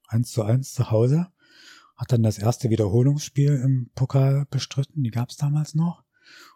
[0.07, 1.27] eins zu eins zu Hause,
[1.95, 6.03] hat dann das erste Wiederholungsspiel im Pokal bestritten, die gab es damals noch,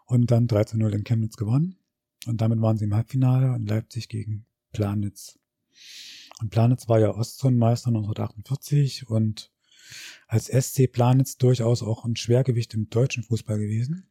[0.04, 1.79] und dann 3 zu 0 in Chemnitz gewonnen.
[2.26, 5.38] Und damit waren sie im Halbfinale in Leipzig gegen Planitz.
[6.40, 9.52] Und Planitz war ja Ostzonenmeister 1948 und
[10.26, 14.10] als SC Planitz durchaus auch ein Schwergewicht im deutschen Fußball gewesen.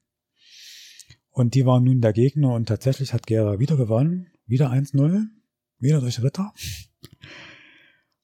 [1.32, 4.28] Und die waren nun der Gegner und tatsächlich hat Gera wieder gewonnen.
[4.45, 5.28] Wieder 1-0.
[5.80, 6.53] Wieder durch Ritter.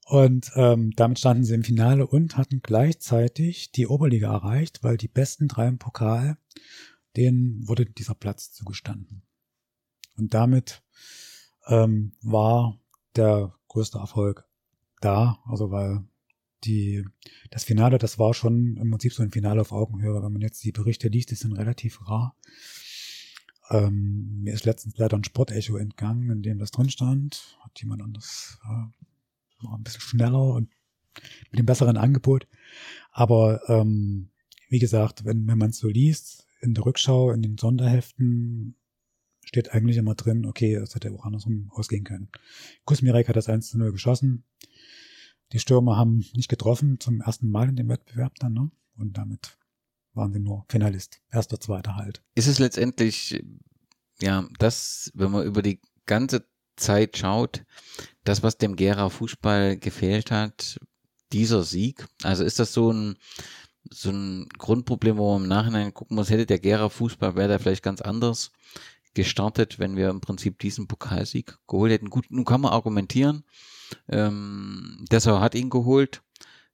[0.04, 5.08] Und ähm, damit standen sie im Finale und hatten gleichzeitig die Oberliga erreicht, weil die
[5.08, 6.38] besten drei im Pokal,
[7.16, 9.25] denen wurde dieser Platz zugestanden.
[10.16, 10.82] Und damit
[11.66, 12.78] ähm, war
[13.16, 14.46] der größte Erfolg
[15.00, 16.04] da, also weil
[16.64, 17.04] die,
[17.50, 20.22] das Finale, das war schon im Prinzip so ein Finale auf Augenhöhe.
[20.22, 22.36] Wenn man jetzt die Berichte liest, die sind relativ rar.
[23.70, 27.58] Ähm, mir ist letztens leider ein Sportecho entgangen, in dem das drin stand.
[27.60, 30.70] Hat jemand anders, äh, ein bisschen schneller und
[31.50, 32.46] mit dem besseren Angebot.
[33.10, 34.30] Aber ähm,
[34.68, 38.76] wie gesagt, wenn, wenn man es so liest, in der Rückschau, in den Sonderheften,
[39.46, 42.28] steht eigentlich immer drin, okay, es hätte auch andersrum ausgehen können.
[42.84, 44.44] Kusmirek hat das 1 zu 0 geschossen.
[45.52, 48.70] Die Stürmer haben nicht getroffen zum ersten Mal in dem Wettbewerb dann, ne?
[48.96, 49.56] Und damit
[50.14, 51.20] waren sie nur Finalist.
[51.30, 52.22] Erster, zweiter halt.
[52.34, 53.42] Ist es letztendlich,
[54.20, 56.44] ja, das, wenn man über die ganze
[56.74, 57.64] Zeit schaut,
[58.24, 60.80] das, was dem Gera Fußball gefehlt hat,
[61.32, 62.04] dieser Sieg?
[62.22, 63.16] Also ist das so ein,
[63.90, 67.60] so ein Grundproblem, wo man im Nachhinein gucken muss, hätte der Gera Fußball, wäre der
[67.60, 68.50] vielleicht ganz anders
[69.16, 72.10] gestartet, wenn wir im Prinzip diesen Pokalsieg geholt hätten.
[72.10, 73.44] Gut, nun kann man argumentieren,
[74.08, 76.22] ähm, Dessau hat ihn geholt,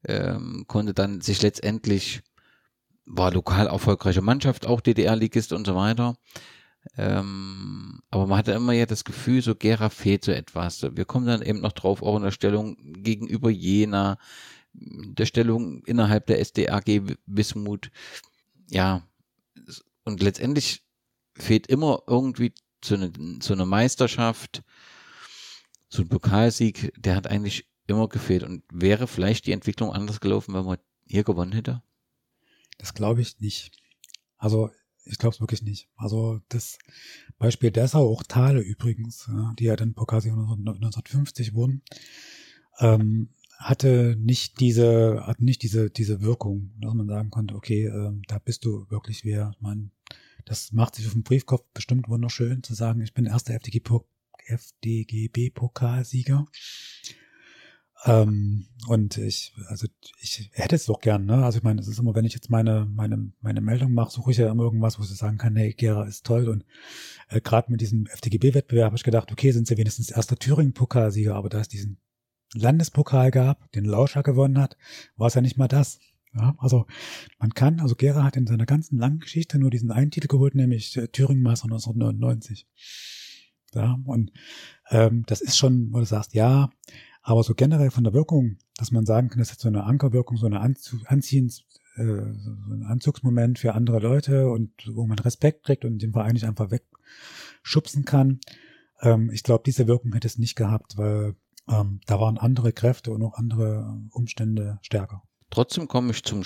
[0.04, 2.22] ähm, konnte dann sich letztendlich,
[3.06, 6.16] war lokal erfolgreiche Mannschaft, auch DDR-Ligist und so weiter.
[6.96, 10.82] Ähm, aber man hatte immer ja das Gefühl, so Gera fehlt so etwas.
[10.82, 14.18] Wir kommen dann eben noch drauf, auch in der Stellung gegenüber Jena,
[14.72, 17.90] der Stellung innerhalb der SDAG Wismut.
[18.68, 19.06] Ja,
[20.04, 20.82] und letztendlich
[21.34, 22.52] fehlt immer irgendwie
[22.84, 24.62] so eine, so eine Meisterschaft,
[25.88, 28.42] so ein Pokalsieg, der hat eigentlich immer gefehlt.
[28.42, 31.82] Und wäre vielleicht die Entwicklung anders gelaufen, wenn man hier gewonnen hätte?
[32.78, 33.76] Das glaube ich nicht.
[34.38, 34.70] Also
[35.04, 35.88] ich glaube es wirklich nicht.
[35.96, 36.78] Also das
[37.38, 39.28] Beispiel Dessau, auch Thale übrigens,
[39.58, 41.82] die ja dann Pokalsieg 1950 wurden,
[42.78, 48.22] ähm, hatte nicht diese, hat nicht diese, diese Wirkung, dass man sagen konnte, okay, ähm,
[48.26, 49.54] da bist du wirklich wer.
[49.60, 49.92] Man,
[50.44, 56.46] das macht sich auf dem Briefkopf bestimmt wunderschön zu sagen, ich bin erster FDGB-Pokalsieger.
[58.04, 59.86] Ähm, und ich, also
[60.20, 61.44] ich hätte es doch gern, ne?
[61.44, 64.32] Also ich meine, es ist immer, wenn ich jetzt meine, meine, meine Meldung mache, suche
[64.32, 66.48] ich ja immer irgendwas, wo ich sagen kann, hey, Gera ist toll.
[66.48, 66.64] Und
[67.28, 71.48] äh, gerade mit diesem FDGB-Wettbewerb habe ich gedacht, okay, sind sie wenigstens erster Thüringen-Pokalsieger, aber
[71.48, 71.98] da es diesen
[72.54, 74.76] Landespokal gab, den Lauscher gewonnen hat,
[75.16, 76.00] war es ja nicht mal das.
[76.34, 76.86] Ja, also
[77.38, 80.54] man kann, also Gera hat in seiner ganzen langen Geschichte nur diesen einen Titel geholt,
[80.54, 82.66] nämlich äh, Thüringen Meister 1999.
[83.74, 84.32] Ja, und
[84.90, 86.70] ähm, das ist schon, wo du sagst, ja,
[87.22, 90.36] aber so generell von der Wirkung, dass man sagen kann, das hat so eine Ankerwirkung,
[90.36, 91.64] so eine Anzu Anziehens,
[91.96, 96.32] äh, so ein Anzugsmoment für andere Leute und wo man Respekt kriegt und den Verein
[96.32, 98.40] nicht einfach wegschubsen kann.
[99.00, 101.36] Ähm, ich glaube, diese Wirkung hätte es nicht gehabt, weil
[101.68, 105.22] ähm, da waren andere Kräfte und auch andere Umstände stärker.
[105.52, 106.44] Trotzdem komme ich zum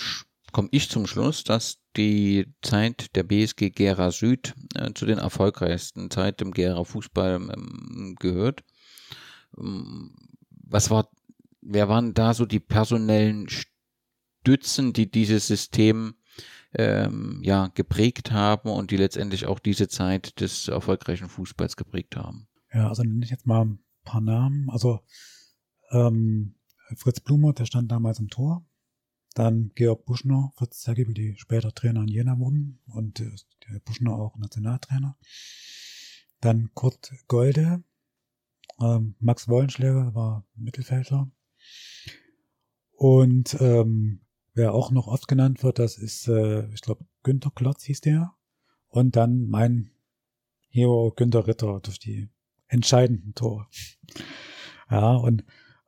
[0.51, 6.11] komme ich zum Schluss, dass die Zeit der BSG Gera Süd äh, zu den erfolgreichsten
[6.11, 8.65] Zeit im Gera Fußball ähm, gehört.
[9.57, 10.17] Ähm,
[10.51, 11.09] was war,
[11.61, 16.17] wer waren da so die personellen Stützen, die dieses System
[16.75, 22.49] ähm, ja geprägt haben und die letztendlich auch diese Zeit des erfolgreichen Fußballs geprägt haben?
[22.73, 24.69] Ja, also nenne ich jetzt mal ein paar Namen.
[24.69, 24.99] Also
[25.93, 26.57] ähm,
[26.97, 28.67] Fritz Blumer, der stand damals im Tor.
[29.37, 33.31] Dann Georg Buschner, Fritz Zergibel, die später Trainer in Jena wurden und äh,
[33.69, 35.19] der Buschner auch Nationaltrainer.
[36.41, 37.85] Dann Kurt Golde,
[38.81, 41.31] ähm, Max Wollenschläger war Mittelfeldler.
[42.93, 44.23] Und ähm,
[44.55, 48.35] wer auch noch oft genannt wird, das ist, äh, ich glaube, Günter Klotz hieß der.
[48.89, 49.91] Und dann mein
[50.71, 52.31] Hero Günter Ritter durch die
[52.69, 53.67] entscheidenden Tore.
[54.91, 55.45] Ja, und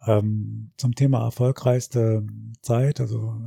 [0.09, 2.27] ähm, zum Thema erfolgreichste
[2.63, 3.39] Zeit, also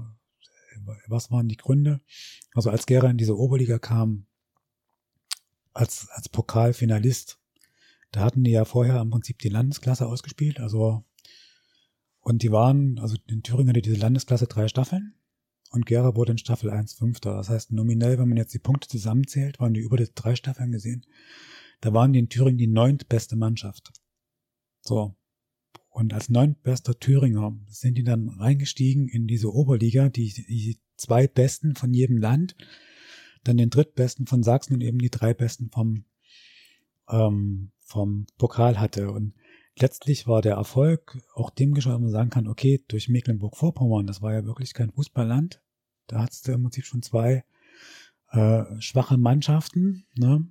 [1.07, 2.01] was waren die Gründe?
[2.53, 4.28] Also als Gera in diese Oberliga kam,
[5.74, 7.39] als, als Pokalfinalist,
[8.12, 11.03] da hatten die ja vorher im Prinzip die Landesklasse ausgespielt, also
[12.20, 15.16] und die waren, also in Thüringen hatte diese Landesklasse drei Staffeln
[15.72, 17.34] und Gera wurde in Staffel 1 Fünfter.
[17.34, 20.72] Das heißt, nominell, wenn man jetzt die Punkte zusammenzählt, waren die über die drei Staffeln
[20.72, 21.07] gesehen,
[21.80, 23.91] da waren die in Thüringen die neuntbeste Mannschaft.
[24.82, 25.16] So.
[25.92, 31.76] Und als neuntbester Thüringer sind die dann reingestiegen in diese Oberliga, die, die zwei Besten
[31.76, 32.56] von jedem Land,
[33.44, 36.06] dann den drittbesten von Sachsen und eben die drei Besten vom,
[37.10, 39.12] ähm, vom Pokal hatte.
[39.12, 39.34] Und
[39.78, 44.34] letztlich war der Erfolg auch dem geschah, man sagen kann, okay, durch Mecklenburg-Vorpommern, das war
[44.34, 45.62] ja wirklich kein Fußballland.
[46.08, 47.44] Da hattest du im Prinzip schon zwei
[48.32, 50.48] äh, schwache Mannschaften, ne?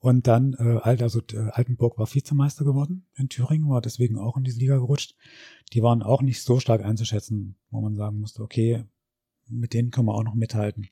[0.00, 4.44] Und dann, äh, also äh, Altenburg war Vizemeister geworden in Thüringen, war deswegen auch in
[4.44, 5.16] diese Liga gerutscht.
[5.72, 8.84] Die waren auch nicht so stark einzuschätzen, wo man sagen musste, okay,
[9.48, 10.88] mit denen können wir auch noch mithalten.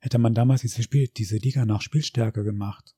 [0.00, 2.96] Hätte man damals diese, Spiel, diese Liga nach Spielstärke gemacht,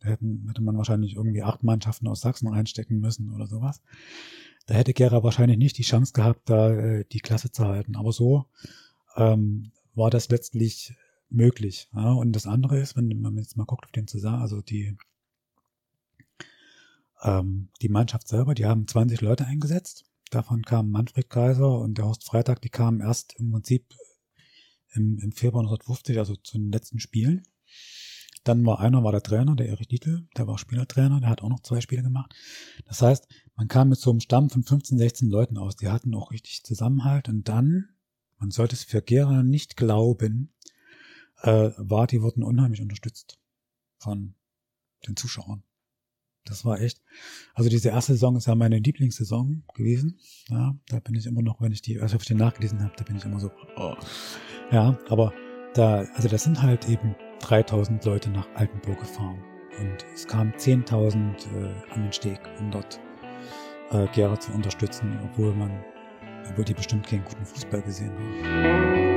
[0.00, 3.82] hätten, hätte man wahrscheinlich irgendwie acht Mannschaften aus Sachsen reinstecken müssen oder sowas.
[4.66, 7.96] Da hätte Gera wahrscheinlich nicht die Chance gehabt, da äh, die Klasse zu halten.
[7.96, 8.46] Aber so
[9.16, 10.94] ähm, war das letztlich
[11.32, 11.88] möglich.
[11.94, 12.12] Ja?
[12.12, 14.96] Und das andere ist, wenn man jetzt mal guckt auf den Zusammenhang, also die,
[17.22, 20.04] ähm, die Mannschaft selber, die haben 20 Leute eingesetzt.
[20.30, 23.94] Davon kamen Manfred Kaiser und der Horst Freitag, die kamen erst im Prinzip
[24.94, 27.42] im, im Februar 1950, also zu den letzten Spielen.
[28.44, 31.48] Dann war einer, war der Trainer, der Erich Dietl, der war Spielertrainer, der hat auch
[31.48, 32.34] noch zwei Spiele gemacht.
[32.86, 36.14] Das heißt, man kam mit so einem Stamm von 15, 16 Leuten aus, die hatten
[36.14, 37.90] auch richtig Zusammenhalt und dann,
[38.38, 40.52] man sollte es für Gera nicht glauben,
[41.42, 43.38] äh, war, die wurden unheimlich unterstützt
[43.98, 44.34] von
[45.06, 45.62] den Zuschauern.
[46.44, 47.00] Das war echt.
[47.54, 50.18] Also diese erste Saison ist ja meine Lieblingssaison gewesen.
[50.48, 53.04] Ja, da bin ich immer noch, wenn ich die, also ich den nachgelesen habe, da
[53.04, 53.50] bin ich immer so.
[53.76, 53.94] Oh.
[54.72, 55.32] Ja, aber
[55.74, 59.42] da, also das sind halt eben 3000 Leute nach Altenburg gefahren
[59.78, 63.00] und es kamen 10.000 äh, an den Steg, um dort
[63.90, 65.84] äh, Gera zu unterstützen, obwohl man,
[66.50, 69.11] obwohl die bestimmt keinen guten Fußball gesehen haben.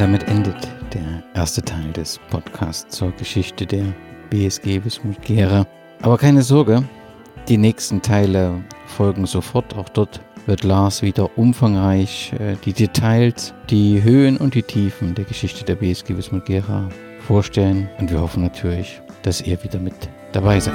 [0.00, 0.56] Damit endet
[0.94, 3.84] der erste Teil des Podcasts zur Geschichte der
[4.30, 5.66] BSG Wismut Gera.
[6.00, 6.82] Aber keine Sorge,
[7.48, 9.76] die nächsten Teile folgen sofort.
[9.76, 15.26] Auch dort wird Lars wieder umfangreich äh, die Details, die Höhen und die Tiefen der
[15.26, 16.88] Geschichte der BSG Wismut Gera
[17.26, 17.90] vorstellen.
[17.98, 20.74] Und wir hoffen natürlich, dass ihr wieder mit dabei seid.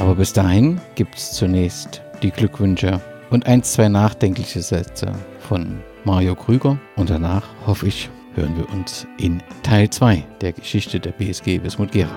[0.00, 2.98] Aber bis dahin gibt es zunächst die Glückwünsche
[3.32, 6.78] und ein, zwei nachdenkliche Sätze von Mario Krüger.
[6.96, 11.92] Und danach, hoffe ich, hören wir uns in Teil 2 der Geschichte der BSG Wismut
[11.92, 12.10] Gera.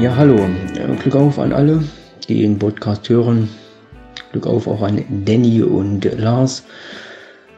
[0.00, 0.48] Ja, hallo.
[0.98, 1.84] Glück auf an alle,
[2.26, 3.50] die den Podcast hören.
[4.32, 6.64] Glück auf auch an Danny und Lars.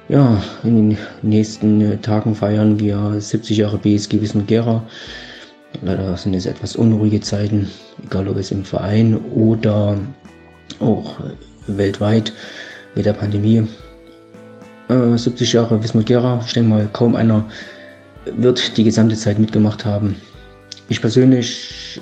[0.08, 4.82] Ja, in den nächsten Tagen feiern wir 70 Jahre BSG Wissen Gera.
[5.82, 7.70] Leider sind es etwas unruhige Zeiten,
[8.04, 9.98] egal ob es im Verein oder
[10.78, 11.20] auch
[11.66, 12.34] weltweit
[12.94, 13.66] mit der Pandemie.
[14.88, 17.46] Äh, 70 Jahre Wismut Gera, ich denke mal, kaum einer
[18.36, 20.16] wird die gesamte Zeit mitgemacht haben.
[20.90, 22.00] Ich persönlich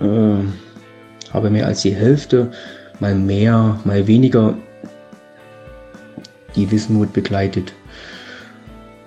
[0.00, 2.50] äh, habe mehr als die Hälfte,
[2.98, 4.56] mal mehr, mal weniger
[6.56, 7.72] die Wismut begleitet.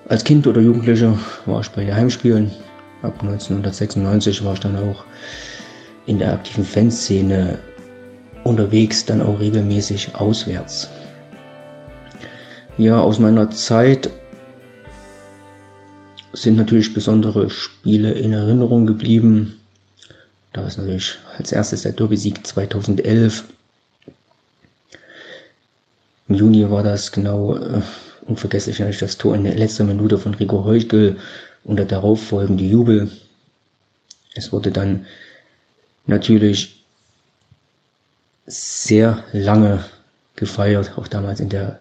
[0.07, 2.51] Als Kind oder Jugendlicher war ich bei den Heimspielen.
[3.01, 5.03] Ab 1996 war ich dann auch
[6.05, 7.59] in der aktiven Fanszene
[8.43, 10.89] unterwegs, dann auch regelmäßig auswärts.
[12.77, 14.09] Ja, aus meiner Zeit
[16.33, 19.59] sind natürlich besondere Spiele in Erinnerung geblieben.
[20.53, 23.43] Da ist natürlich als erstes der Derby-Sieg 2011
[26.29, 27.81] im Juni war das genau äh,
[28.21, 31.17] unvergesslich natürlich das Tor in der letzten Minute von Rico Heuchel
[31.63, 33.11] und der darauffolgende Jubel.
[34.35, 35.07] Es wurde dann
[36.05, 36.85] natürlich
[38.45, 39.83] sehr lange
[40.35, 41.79] gefeiert, auch damals in der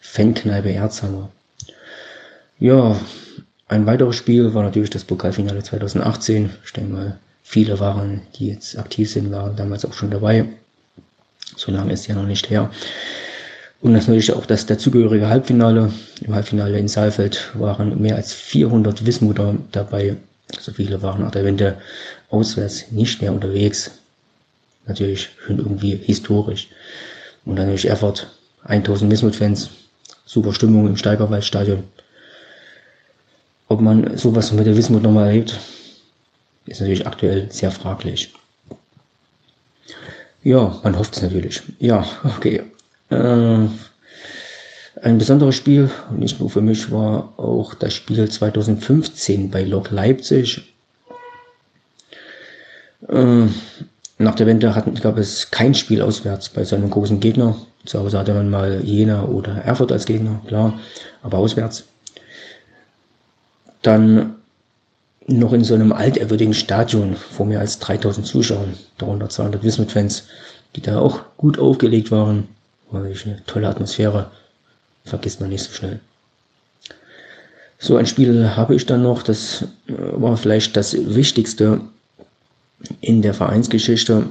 [0.00, 1.30] Fankneipe Erzhammer.
[2.58, 3.00] Ja,
[3.68, 6.50] ein weiteres Spiel war natürlich das Pokalfinale 2018.
[6.64, 10.44] Ich denke mal, viele waren, die jetzt aktiv sind, waren damals auch schon dabei.
[11.56, 12.70] So lange ist ja noch nicht her.
[13.82, 15.92] Und natürlich auch das dazugehörige Halbfinale.
[16.20, 20.16] Im Halbfinale in Saalfeld waren mehr als 400 Wismuter dabei.
[20.60, 21.76] So viele waren nach der Wende
[22.30, 23.90] auswärts nicht mehr unterwegs.
[24.86, 26.68] Natürlich schon irgendwie historisch.
[27.44, 28.28] Und dann natürlich Erfurt,
[28.64, 29.70] 1000 Wismut-Fans,
[30.26, 31.82] super Stimmung im Steigerwaldstadion.
[33.66, 35.58] Ob man sowas mit der Wismut nochmal erlebt,
[36.66, 38.32] ist natürlich aktuell sehr fraglich.
[40.44, 41.62] Ja, man hofft es natürlich.
[41.80, 42.06] Ja,
[42.36, 42.62] okay.
[43.12, 43.68] Äh,
[45.02, 50.74] ein besonderes Spiel, nicht nur für mich, war auch das Spiel 2015 bei Lok Leipzig.
[53.08, 53.46] Äh,
[54.18, 57.56] nach der Wende hatten, gab es kein Spiel auswärts bei so einem großen Gegner.
[57.84, 60.78] Zu Hause hatte man mal Jena oder Erfurt als Gegner, klar,
[61.22, 61.84] aber auswärts.
[63.82, 64.36] Dann
[65.26, 70.28] noch in so einem altehrwürdigen Stadion vor mehr als 3000 Zuschauern, darunter 200 Wismut-Fans,
[70.76, 72.48] die da auch gut aufgelegt waren.
[72.92, 74.30] Wirklich eine tolle Atmosphäre.
[75.04, 76.00] Vergisst man nicht so schnell.
[77.78, 79.22] So ein Spiel habe ich dann noch.
[79.22, 81.80] Das äh, war vielleicht das Wichtigste
[83.00, 84.26] in der Vereinsgeschichte.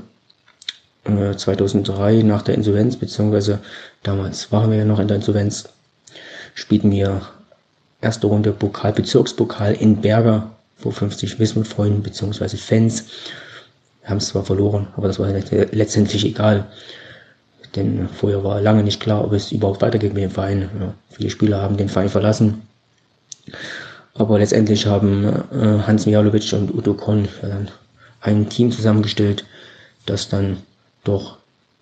[1.03, 3.59] 2003 äh, nach der Insolvenz, beziehungsweise
[4.03, 5.67] damals waren wir ja noch in der Insolvenz,
[6.53, 7.21] spielten wir
[8.01, 13.05] erste Runde Pokal, Bezirkspokal in Berger vor 50 Wismut-Freunden beziehungsweise Fans.
[14.01, 16.67] Wir haben es zwar verloren, aber das war letztendlich egal.
[17.75, 20.69] Denn vorher war lange nicht klar, ob es überhaupt weitergeht mit dem Verein.
[20.79, 22.61] Ja, viele Spieler haben den Verein verlassen.
[24.13, 27.69] Aber letztendlich haben äh, Hans Mijalovic und Udo Korn dann
[28.19, 29.45] ein Team zusammengestellt,
[30.05, 30.57] das dann
[31.03, 31.37] doch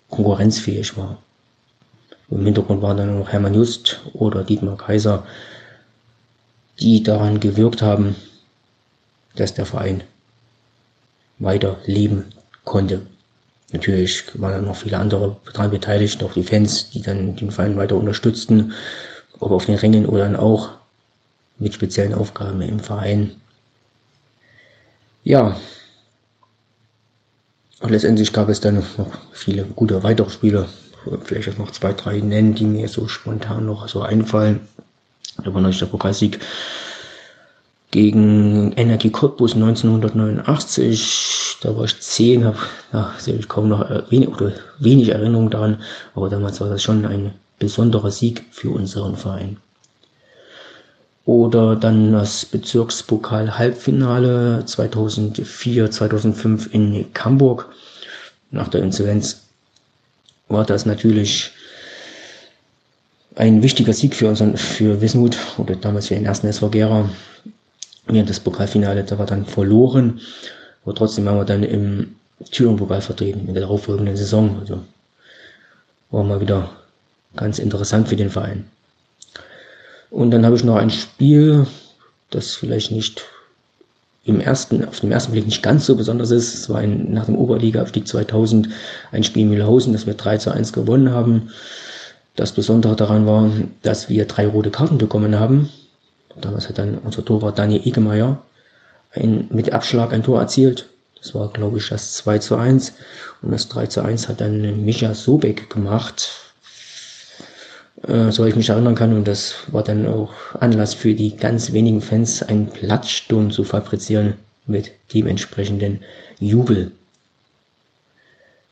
[0.08, 1.18] konkurrenzfähig war.
[2.30, 5.24] Im Hintergrund waren dann noch Hermann Just oder Dietmar Kaiser.
[6.80, 8.16] die daran gewirkt haben,
[9.36, 10.02] dass der Verein
[11.38, 12.26] weiter leben
[12.64, 13.02] konnte.
[13.72, 17.76] Natürlich waren dann noch viele andere daran beteiligt, auch die Fans, die dann den Verein
[17.76, 18.72] weiter unterstützten,
[19.38, 20.70] ob auf den Rängen oder dann auch
[21.58, 23.32] mit speziellen Aufgaben im Verein.
[25.22, 25.56] Ja,
[27.80, 28.86] und letztendlich gab es dann noch
[29.32, 30.66] viele gute weitere Spiele.
[31.24, 34.60] Vielleicht jetzt noch zwei, drei nennen, die mir so spontan noch so einfallen.
[35.42, 36.40] Da war natürlich der Pokalsieg
[37.90, 41.49] gegen Energie Cottbus 1989.
[41.62, 42.58] Da war ich zehn, habe
[42.92, 45.82] ja, ich kaum noch äh, wenig, oder wenig Erinnerung daran,
[46.14, 49.58] aber damals war das schon ein besonderer Sieg für unseren Verein.
[51.26, 57.68] Oder dann das Bezirkspokal-Halbfinale 2004, 2005 in Hamburg.
[58.50, 59.42] Nach der Insolvenz
[60.48, 61.50] war das natürlich
[63.36, 67.08] ein wichtiger Sieg für unseren, für Wismut oder damals für den ersten SV Gera.
[68.10, 70.20] Ja, das Pokalfinale, da war dann verloren.
[70.84, 72.16] Aber trotzdem waren wir dann im
[72.50, 74.58] Thüringen-Pokal vertreten in der darauffolgenden Saison.
[74.60, 74.80] Also
[76.10, 76.70] war mal wieder
[77.36, 78.68] ganz interessant für den Verein.
[80.10, 81.66] Und dann habe ich noch ein Spiel,
[82.30, 83.22] das vielleicht nicht
[84.24, 86.54] im ersten, auf den ersten Blick nicht ganz so besonders ist.
[86.54, 88.68] Es war ein, nach dem Oberliga-Aufstieg 2000
[89.12, 91.50] ein Spiel in Mühlhausen, das wir 3 zu 1 gewonnen haben.
[92.36, 93.50] Das Besondere daran war,
[93.82, 95.68] dass wir drei rote Karten bekommen haben.
[96.40, 98.40] Damals hat dann unser Torwart Daniel Egemeyer
[99.12, 100.88] ein, mit Abschlag ein Tor erzielt.
[101.20, 102.94] Das war, glaube ich, das 2 zu 1.
[103.42, 106.30] Und das 3 zu 1 hat dann Micha Sobek gemacht.
[108.06, 109.12] Äh, so ich mich erinnern kann.
[109.12, 114.34] Und das war dann auch Anlass für die ganz wenigen Fans, einen Platzsturm zu fabrizieren
[114.66, 116.00] mit dementsprechenden
[116.38, 116.92] Jubel.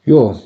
[0.05, 0.39] Ja,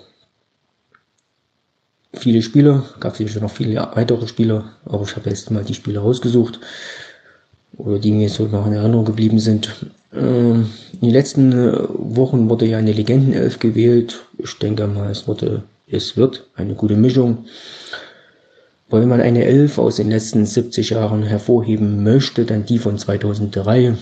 [2.15, 6.01] viele Spiele, gab sicher noch viele weitere Spiele, aber ich habe jetzt mal die Spiele
[6.01, 6.61] rausgesucht,
[7.79, 9.75] oder die mir so noch in Erinnerung geblieben sind.
[10.15, 14.25] Ähm, in den letzten äh, Wochen wurde ja eine Legendenelf gewählt.
[14.39, 17.47] Ich denke mal, es wurde, es wird eine gute Mischung.
[18.91, 23.85] Wenn man eine Elf aus den letzten 70 Jahren hervorheben möchte, dann die von 2003.
[23.85, 23.95] Äh,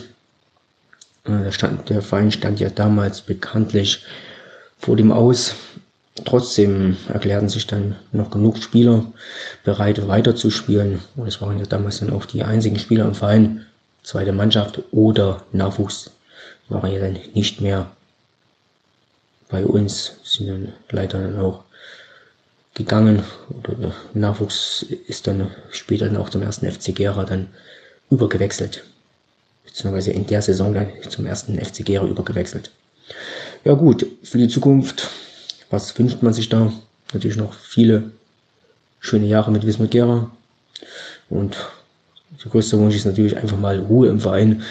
[1.25, 4.03] der, stand, der Verein stand ja damals bekanntlich
[4.79, 5.55] vor dem Aus.
[6.25, 9.05] Trotzdem erklärten sich dann noch genug Spieler
[9.64, 11.01] bereit weiterzuspielen.
[11.16, 13.66] Und es waren ja damals dann auch die einzigen Spieler im Verein,
[14.03, 16.11] zweite Mannschaft oder Nachwuchs,
[16.68, 17.91] waren ja dann nicht mehr
[19.49, 21.64] bei uns, sind dann leider dann auch
[22.75, 23.23] gegangen.
[23.68, 27.49] Oder Nachwuchs ist dann später dann auch zum ersten FC Gera dann
[28.11, 28.85] übergewechselt.
[29.64, 32.71] Beziehungsweise in der Saison dann zum ersten FC Gera übergewechselt.
[33.64, 35.11] Ja gut, für die Zukunft
[35.71, 36.73] was wünscht man sich da?
[37.12, 38.11] Natürlich noch viele
[39.01, 40.31] schöne Jahre mit Wismut Gera.
[41.29, 41.57] Und
[42.45, 44.62] der größte Wunsch ist natürlich einfach mal Ruhe im Verein.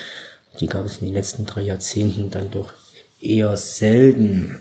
[0.60, 2.74] Die gab es in den letzten drei Jahrzehnten dann doch
[3.22, 4.60] eher selten.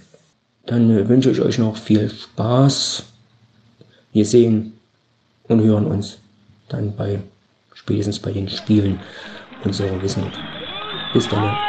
[0.67, 3.05] Dann wünsche ich euch noch viel Spaß.
[4.13, 4.75] Wir sehen
[5.45, 6.19] und hören uns
[6.69, 7.21] dann bei
[7.75, 9.01] spätestens bei den Spielen
[9.65, 10.33] unserer Wismut.
[11.15, 11.68] Bis dann.